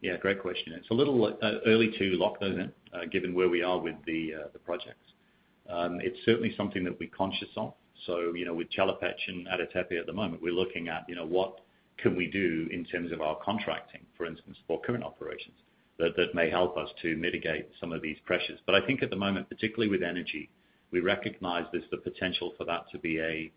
Yeah, 0.00 0.16
great 0.18 0.38
question. 0.38 0.74
It's 0.74 0.90
a 0.90 0.94
little 0.94 1.24
uh, 1.24 1.52
early 1.66 1.90
to 1.98 2.04
lock 2.16 2.38
those 2.38 2.56
in, 2.56 2.72
uh, 2.92 3.06
given 3.10 3.34
where 3.34 3.48
we 3.48 3.62
are 3.62 3.78
with 3.78 3.96
the 4.06 4.34
uh, 4.34 4.58
projects. 4.64 5.03
Um, 5.68 5.98
it's 6.00 6.18
certainly 6.24 6.54
something 6.56 6.84
that 6.84 6.98
we're 6.98 7.10
conscious 7.16 7.48
of. 7.56 7.74
So, 8.06 8.34
you 8.34 8.44
know, 8.44 8.54
with 8.54 8.68
Chelopech 8.70 9.16
and 9.28 9.46
Ada 9.52 9.66
Tepe 9.72 9.98
at 9.98 10.06
the 10.06 10.12
moment, 10.12 10.42
we're 10.42 10.52
looking 10.52 10.88
at, 10.88 11.04
you 11.08 11.14
know, 11.14 11.26
what 11.26 11.60
can 11.96 12.16
we 12.16 12.26
do 12.26 12.68
in 12.70 12.84
terms 12.84 13.12
of 13.12 13.20
our 13.20 13.36
contracting, 13.42 14.00
for 14.16 14.26
instance, 14.26 14.56
for 14.66 14.80
current 14.80 15.04
operations 15.04 15.54
that 15.98 16.34
may 16.34 16.50
help 16.50 16.76
us 16.76 16.88
to 17.02 17.16
mitigate 17.16 17.68
some 17.80 17.92
of 17.92 18.02
these 18.02 18.16
pressures. 18.24 18.58
But 18.66 18.74
I 18.74 18.84
think 18.84 19.02
at 19.02 19.10
the 19.10 19.16
moment, 19.16 19.48
particularly 19.48 19.88
with 19.88 20.02
energy, 20.02 20.50
we 20.90 21.00
recognize 21.00 21.64
there's 21.72 21.84
the 21.90 21.98
potential 21.98 22.52
for 22.58 22.64
that 22.64 22.90
to 22.92 22.98
be 22.98 23.20
a 23.20 23.52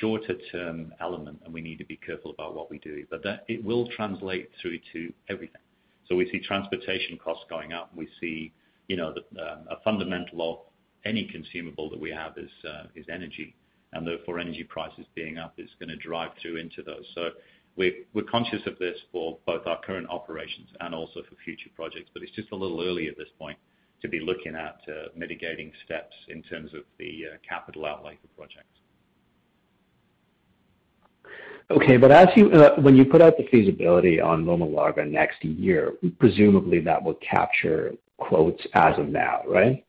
shorter 0.00 0.36
term 0.52 0.92
element, 1.00 1.40
and 1.44 1.54
we 1.54 1.62
need 1.62 1.78
to 1.78 1.84
be 1.84 1.96
careful 1.96 2.32
about 2.32 2.54
what 2.54 2.70
we 2.70 2.78
do. 2.78 3.04
But 3.10 3.22
that 3.24 3.44
it 3.48 3.64
will 3.64 3.88
translate 3.88 4.50
through 4.60 4.78
to 4.92 5.12
everything. 5.28 5.60
So 6.08 6.16
we 6.16 6.30
see 6.30 6.40
transportation 6.40 7.18
costs 7.22 7.44
going 7.48 7.72
up. 7.72 7.90
We 7.94 8.08
see, 8.20 8.52
you 8.88 8.96
know, 8.96 9.08
um, 9.08 9.66
a 9.70 9.80
fundamental 9.82 10.42
of 10.42 10.58
any 11.04 11.24
consumable 11.26 11.90
that 11.90 12.00
we 12.00 12.10
have 12.10 12.36
is 12.36 12.50
uh, 12.68 12.84
is 12.94 13.06
energy, 13.10 13.54
and 13.92 14.06
therefore 14.06 14.38
energy 14.38 14.64
prices 14.64 15.06
being 15.14 15.38
up 15.38 15.54
is 15.58 15.68
gonna 15.78 15.96
drive 15.96 16.30
through 16.40 16.56
into 16.56 16.82
those. 16.82 17.04
So 17.14 17.30
we're 17.76 17.94
we're 18.14 18.24
conscious 18.24 18.62
of 18.66 18.78
this 18.78 18.98
for 19.12 19.38
both 19.46 19.66
our 19.66 19.80
current 19.80 20.08
operations 20.08 20.68
and 20.80 20.94
also 20.94 21.22
for 21.22 21.36
future 21.44 21.70
projects, 21.74 22.10
but 22.12 22.22
it's 22.22 22.32
just 22.32 22.52
a 22.52 22.56
little 22.56 22.82
early 22.82 23.08
at 23.08 23.16
this 23.16 23.28
point 23.38 23.58
to 24.02 24.08
be 24.08 24.20
looking 24.20 24.54
at 24.54 24.80
uh, 24.88 25.08
mitigating 25.14 25.72
steps 25.84 26.14
in 26.28 26.42
terms 26.42 26.72
of 26.74 26.80
the 26.98 27.24
uh, 27.32 27.36
capital 27.46 27.84
outlay 27.84 28.18
for 28.20 28.28
projects. 28.28 28.66
Okay. 31.70 31.96
When 32.82 32.96
you 32.96 33.04
put 33.04 33.22
out 33.22 33.36
the 33.36 33.46
feasibility 33.48 34.20
on 34.20 34.44
Loma 34.44 34.64
Larga 34.64 35.04
next 35.04 35.44
year, 35.44 35.92
presumably 36.18 36.80
that 36.80 37.02
will 37.02 37.14
capture 37.14 37.92
quotes 38.16 38.66
as 38.74 38.98
of 38.98 39.08
now, 39.08 39.42
right? 39.46 39.84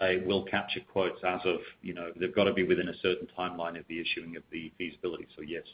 It 0.00 0.26
will 0.26 0.44
capture 0.44 0.80
quotes 0.80 1.20
as 1.26 1.40
of, 1.44 1.60
you 1.82 1.92
know, 1.92 2.10
they've 2.18 2.34
got 2.34 2.44
to 2.44 2.54
be 2.54 2.64
within 2.64 2.88
a 2.88 2.98
certain 3.02 3.28
timeline 3.38 3.78
of 3.78 3.84
the 3.88 4.00
issuing 4.00 4.36
of 4.36 4.42
the 4.50 4.72
feasibility. 4.78 5.26
So 5.36 5.42
yes, 5.42 5.64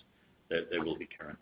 they 0.51 0.79
will 0.79 0.97
be 0.97 1.09
current. 1.19 1.39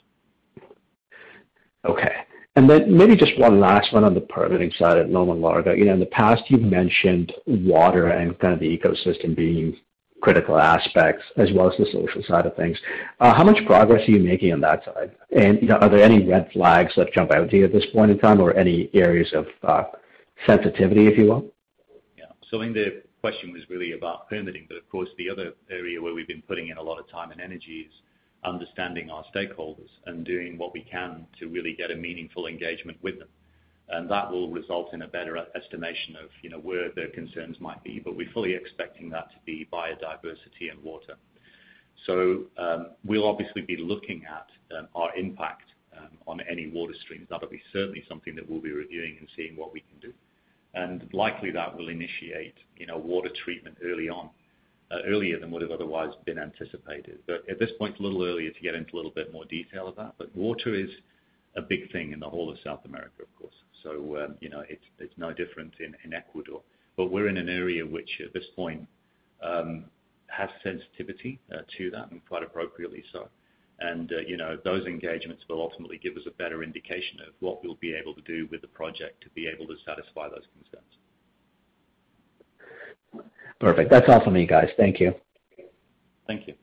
Okay. 1.85 2.13
And 2.57 2.71
then 2.71 2.97
maybe 2.97 3.17
just 3.17 3.39
one 3.39 3.59
last 3.59 3.93
one 3.93 4.05
on 4.05 4.15
the 4.15 4.21
permitting 4.21 4.71
side 4.79 4.99
at 4.99 5.11
Loma 5.11 5.35
Larga. 5.35 5.77
You 5.77 5.87
know, 5.87 5.95
in 5.95 6.01
the 6.01 6.07
past, 6.07 6.43
you've 6.49 6.63
mentioned 6.63 7.33
water 7.47 8.09
and 8.09 8.39
kind 8.39 8.55
of 8.55 8.61
the 8.61 8.79
ecosystem 8.79 9.35
being 9.35 9.77
critical 10.21 10.59
aspects 10.59 11.23
as 11.37 11.51
well 11.53 11.71
as 11.71 11.77
the 11.77 11.85
social 11.87 12.23
side 12.27 12.47
of 12.47 12.57
things. 12.57 12.79
Uh, 13.21 13.35
how 13.35 13.45
much 13.45 13.59
progress 13.67 14.09
are 14.09 14.13
you 14.13 14.21
making 14.21 14.53
on 14.53 14.61
that 14.61 14.85
side? 14.85 15.11
And 15.37 15.61
you 15.61 15.69
know, 15.69 15.77
are 15.77 15.89
there 15.89 16.03
any 16.03 16.27
red 16.27 16.49
flags 16.53 16.93
that 16.97 17.13
jump 17.13 17.33
out 17.33 17.51
to 17.51 17.57
you 17.57 17.65
at 17.65 17.73
this 17.73 17.85
point 17.93 18.11
in 18.11 18.19
time 18.19 18.41
or 18.41 18.55
any 18.55 18.89
areas 18.95 19.33
of 19.35 19.47
uh, 19.63 19.85
sensitivity, 20.47 21.09
if 21.09 21.19
you 21.19 21.27
will? 21.27 21.54
I 22.61 22.65
think 22.65 22.75
the 22.75 23.03
question 23.21 23.53
was 23.53 23.63
really 23.69 23.93
about 23.93 24.29
permitting, 24.29 24.67
but 24.69 24.77
of 24.77 24.89
course, 24.91 25.09
the 25.19 25.31
other 25.31 25.53
area 25.71 26.01
where 26.01 26.15
we've 26.15 26.29
been 26.29 26.43
putting 26.43 26.69
in 26.69 26.77
a 26.77 26.83
lot 26.83 26.99
of 26.99 27.09
time 27.11 27.31
and 27.31 27.41
energy 27.41 27.87
is 27.89 27.93
understanding 28.45 29.11
our 29.11 29.25
stakeholders 29.35 29.89
and 30.07 30.25
doing 30.25 30.59
what 30.59 30.73
we 30.75 30.83
can 30.83 31.27
to 31.39 31.49
really 31.49 31.75
get 31.75 31.91
a 31.91 31.97
meaningful 31.97 32.47
engagement 32.47 32.99
with 33.03 33.19
them. 33.19 33.29
And 33.89 34.11
that 34.11 34.31
will 34.31 34.51
result 34.51 34.93
in 34.95 35.03
a 35.03 35.09
better 35.09 35.37
estimation 35.55 36.17
of, 36.17 36.31
you 36.43 36.51
know, 36.51 36.59
where 36.59 36.91
their 36.95 37.09
concerns 37.09 37.57
might 37.61 37.83
be. 37.85 38.01
But 38.03 38.17
we're 38.17 38.31
fully 38.33 38.55
expecting 38.55 39.11
that 39.11 39.31
to 39.31 39.37
be 39.45 39.69
biodiversity 39.73 40.71
and 40.71 40.83
water. 40.83 41.15
So 42.07 42.45
um 42.59 42.91
we'll 43.05 43.27
obviously 43.27 43.63
be 43.63 43.77
looking 43.77 44.25
at 44.25 44.49
our 44.95 45.15
impact 45.17 45.69
on 46.27 46.41
any 46.51 46.69
water 46.69 46.95
streams. 47.05 47.27
That'll 47.31 47.49
be 47.49 47.63
certainly 47.73 48.05
something 48.09 48.35
that 48.35 48.49
we'll 48.49 48.61
be 48.61 48.73
reviewing 48.73 49.17
and 49.19 49.29
seeing 49.37 49.57
what 49.57 49.73
we 49.73 49.81
can 49.81 49.99
do. 50.01 50.13
And 50.75 51.09
likely 51.13 51.51
that 51.53 51.77
will 51.77 51.89
initiate, 51.89 52.55
you 52.77 52.87
know, 52.87 52.99
water 52.99 53.31
treatment 53.45 53.79
early 53.85 54.09
on, 54.09 54.31
uh, 54.91 54.97
earlier 55.07 55.39
than 55.39 55.51
would 55.51 55.63
have 55.63 55.71
otherwise 55.71 56.11
been 56.27 56.39
anticipated. 56.39 57.19
But 57.27 57.49
at 57.49 57.59
this 57.59 57.71
point, 57.79 57.93
it's 57.93 58.01
a 58.01 58.03
little 58.03 58.25
early 58.25 58.51
to 58.51 58.61
get 58.61 58.75
into 58.75 58.95
a 58.95 58.97
little 58.97 59.13
bit 59.13 59.33
more 59.33 59.45
detail 59.45 59.87
of 59.87 59.97
that. 59.97 60.15
But 60.19 60.35
water 60.37 60.75
is 60.75 60.91
a 61.57 61.63
big 61.63 61.91
thing 61.93 62.13
in 62.13 62.21
the 62.21 62.29
whole 62.29 62.51
of 62.51 62.59
South 62.65 62.85
America, 62.85 63.23
of 63.23 63.39
course. 63.39 63.55
So 63.83 64.25
um, 64.25 64.35
you 64.41 64.49
know, 64.49 64.65
it's 64.69 65.17
no 65.17 65.33
different 65.33 65.75
in 65.81 66.13
Ecuador. 66.13 66.63
But 66.97 67.11
we're 67.11 67.29
in 67.29 67.37
an 67.37 67.49
area 67.49 67.85
which 67.85 68.21
at 68.25 68.33
this 68.33 68.45
point 68.57 68.87
um, 69.43 69.85
has 70.27 70.49
sensitivity 70.63 71.39
uh, 71.53 71.59
to 71.79 71.91
that, 71.91 72.11
and 72.11 72.21
quite 72.27 72.43
appropriately 72.43 73.05
so. 73.13 73.29
And 73.91 74.13
uh, 74.13 74.21
you 74.27 74.37
know, 74.37 74.57
those 74.65 74.87
engagements 74.87 75.43
will 75.49 75.61
ultimately 75.61 75.99
give 75.99 76.17
us 76.17 76.23
a 76.27 76.31
better 76.31 76.63
indication 76.63 77.19
of 77.27 77.35
what 77.41 77.63
we'll 77.63 77.77
be 77.77 77.95
able 77.95 78.15
to 78.15 78.23
do 78.23 78.49
with 78.51 78.63
the 78.63 78.69
project 78.69 79.23
to 79.25 79.31
be 79.31 79.47
able 79.47 79.67
to 79.67 79.75
satisfy 79.85 80.29
those 80.29 80.45
concerns. 80.55 80.85
Perfect. 83.61 83.91
That's 83.91 84.09
all 84.09 84.23
for 84.25 84.31
me, 84.31 84.47
guys. 84.47 84.69
Thank 84.77 85.01
you. 85.01 85.15
Thank 86.27 86.49
you. 86.49 86.55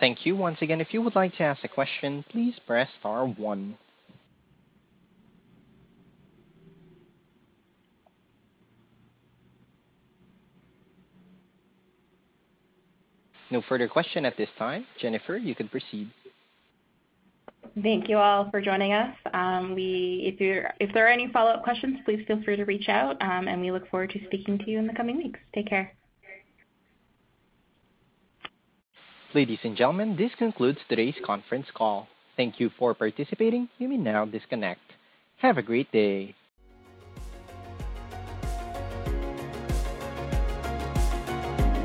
Thank 0.00 0.26
you. 0.26 0.36
Once 0.36 0.58
again, 0.60 0.80
if 0.80 0.92
you 0.92 1.00
would 1.00 1.14
like 1.14 1.36
to 1.36 1.42
ask 1.42 1.64
a 1.64 1.68
question, 1.68 2.24
please 2.30 2.54
press 2.66 2.88
star 3.00 3.26
one. 3.26 3.78
No 13.50 13.62
further 13.68 13.88
question 13.88 14.24
at 14.24 14.36
this 14.36 14.48
time. 14.58 14.86
Jennifer, 15.00 15.36
you 15.36 15.54
can 15.54 15.68
proceed. 15.68 16.10
Thank 17.82 18.08
you 18.08 18.16
all 18.16 18.50
for 18.50 18.60
joining 18.60 18.92
us. 18.92 19.14
Um, 19.34 19.74
we, 19.74 20.36
If 20.80 20.92
there 20.94 21.06
are 21.06 21.08
any 21.08 21.28
follow-up 21.32 21.62
questions, 21.62 21.98
please 22.04 22.24
feel 22.26 22.42
free 22.42 22.56
to 22.56 22.64
reach 22.64 22.88
out, 22.88 23.20
um, 23.20 23.48
and 23.48 23.60
we 23.60 23.70
look 23.70 23.88
forward 23.90 24.10
to 24.10 24.24
speaking 24.26 24.58
to 24.58 24.70
you 24.70 24.78
in 24.78 24.86
the 24.86 24.94
coming 24.94 25.16
weeks. 25.16 25.38
Take 25.54 25.68
care. 25.68 25.92
Ladies 29.34 29.58
and 29.64 29.76
gentlemen, 29.76 30.16
this 30.16 30.30
concludes 30.38 30.78
today's 30.88 31.16
conference 31.24 31.66
call. 31.74 32.08
Thank 32.36 32.58
you 32.58 32.70
for 32.78 32.94
participating. 32.94 33.68
You 33.78 33.88
may 33.88 33.96
now 33.98 34.24
disconnect. 34.24 34.80
Have 35.38 35.58
a 35.58 35.62
great 35.62 35.90
day. 35.92 36.34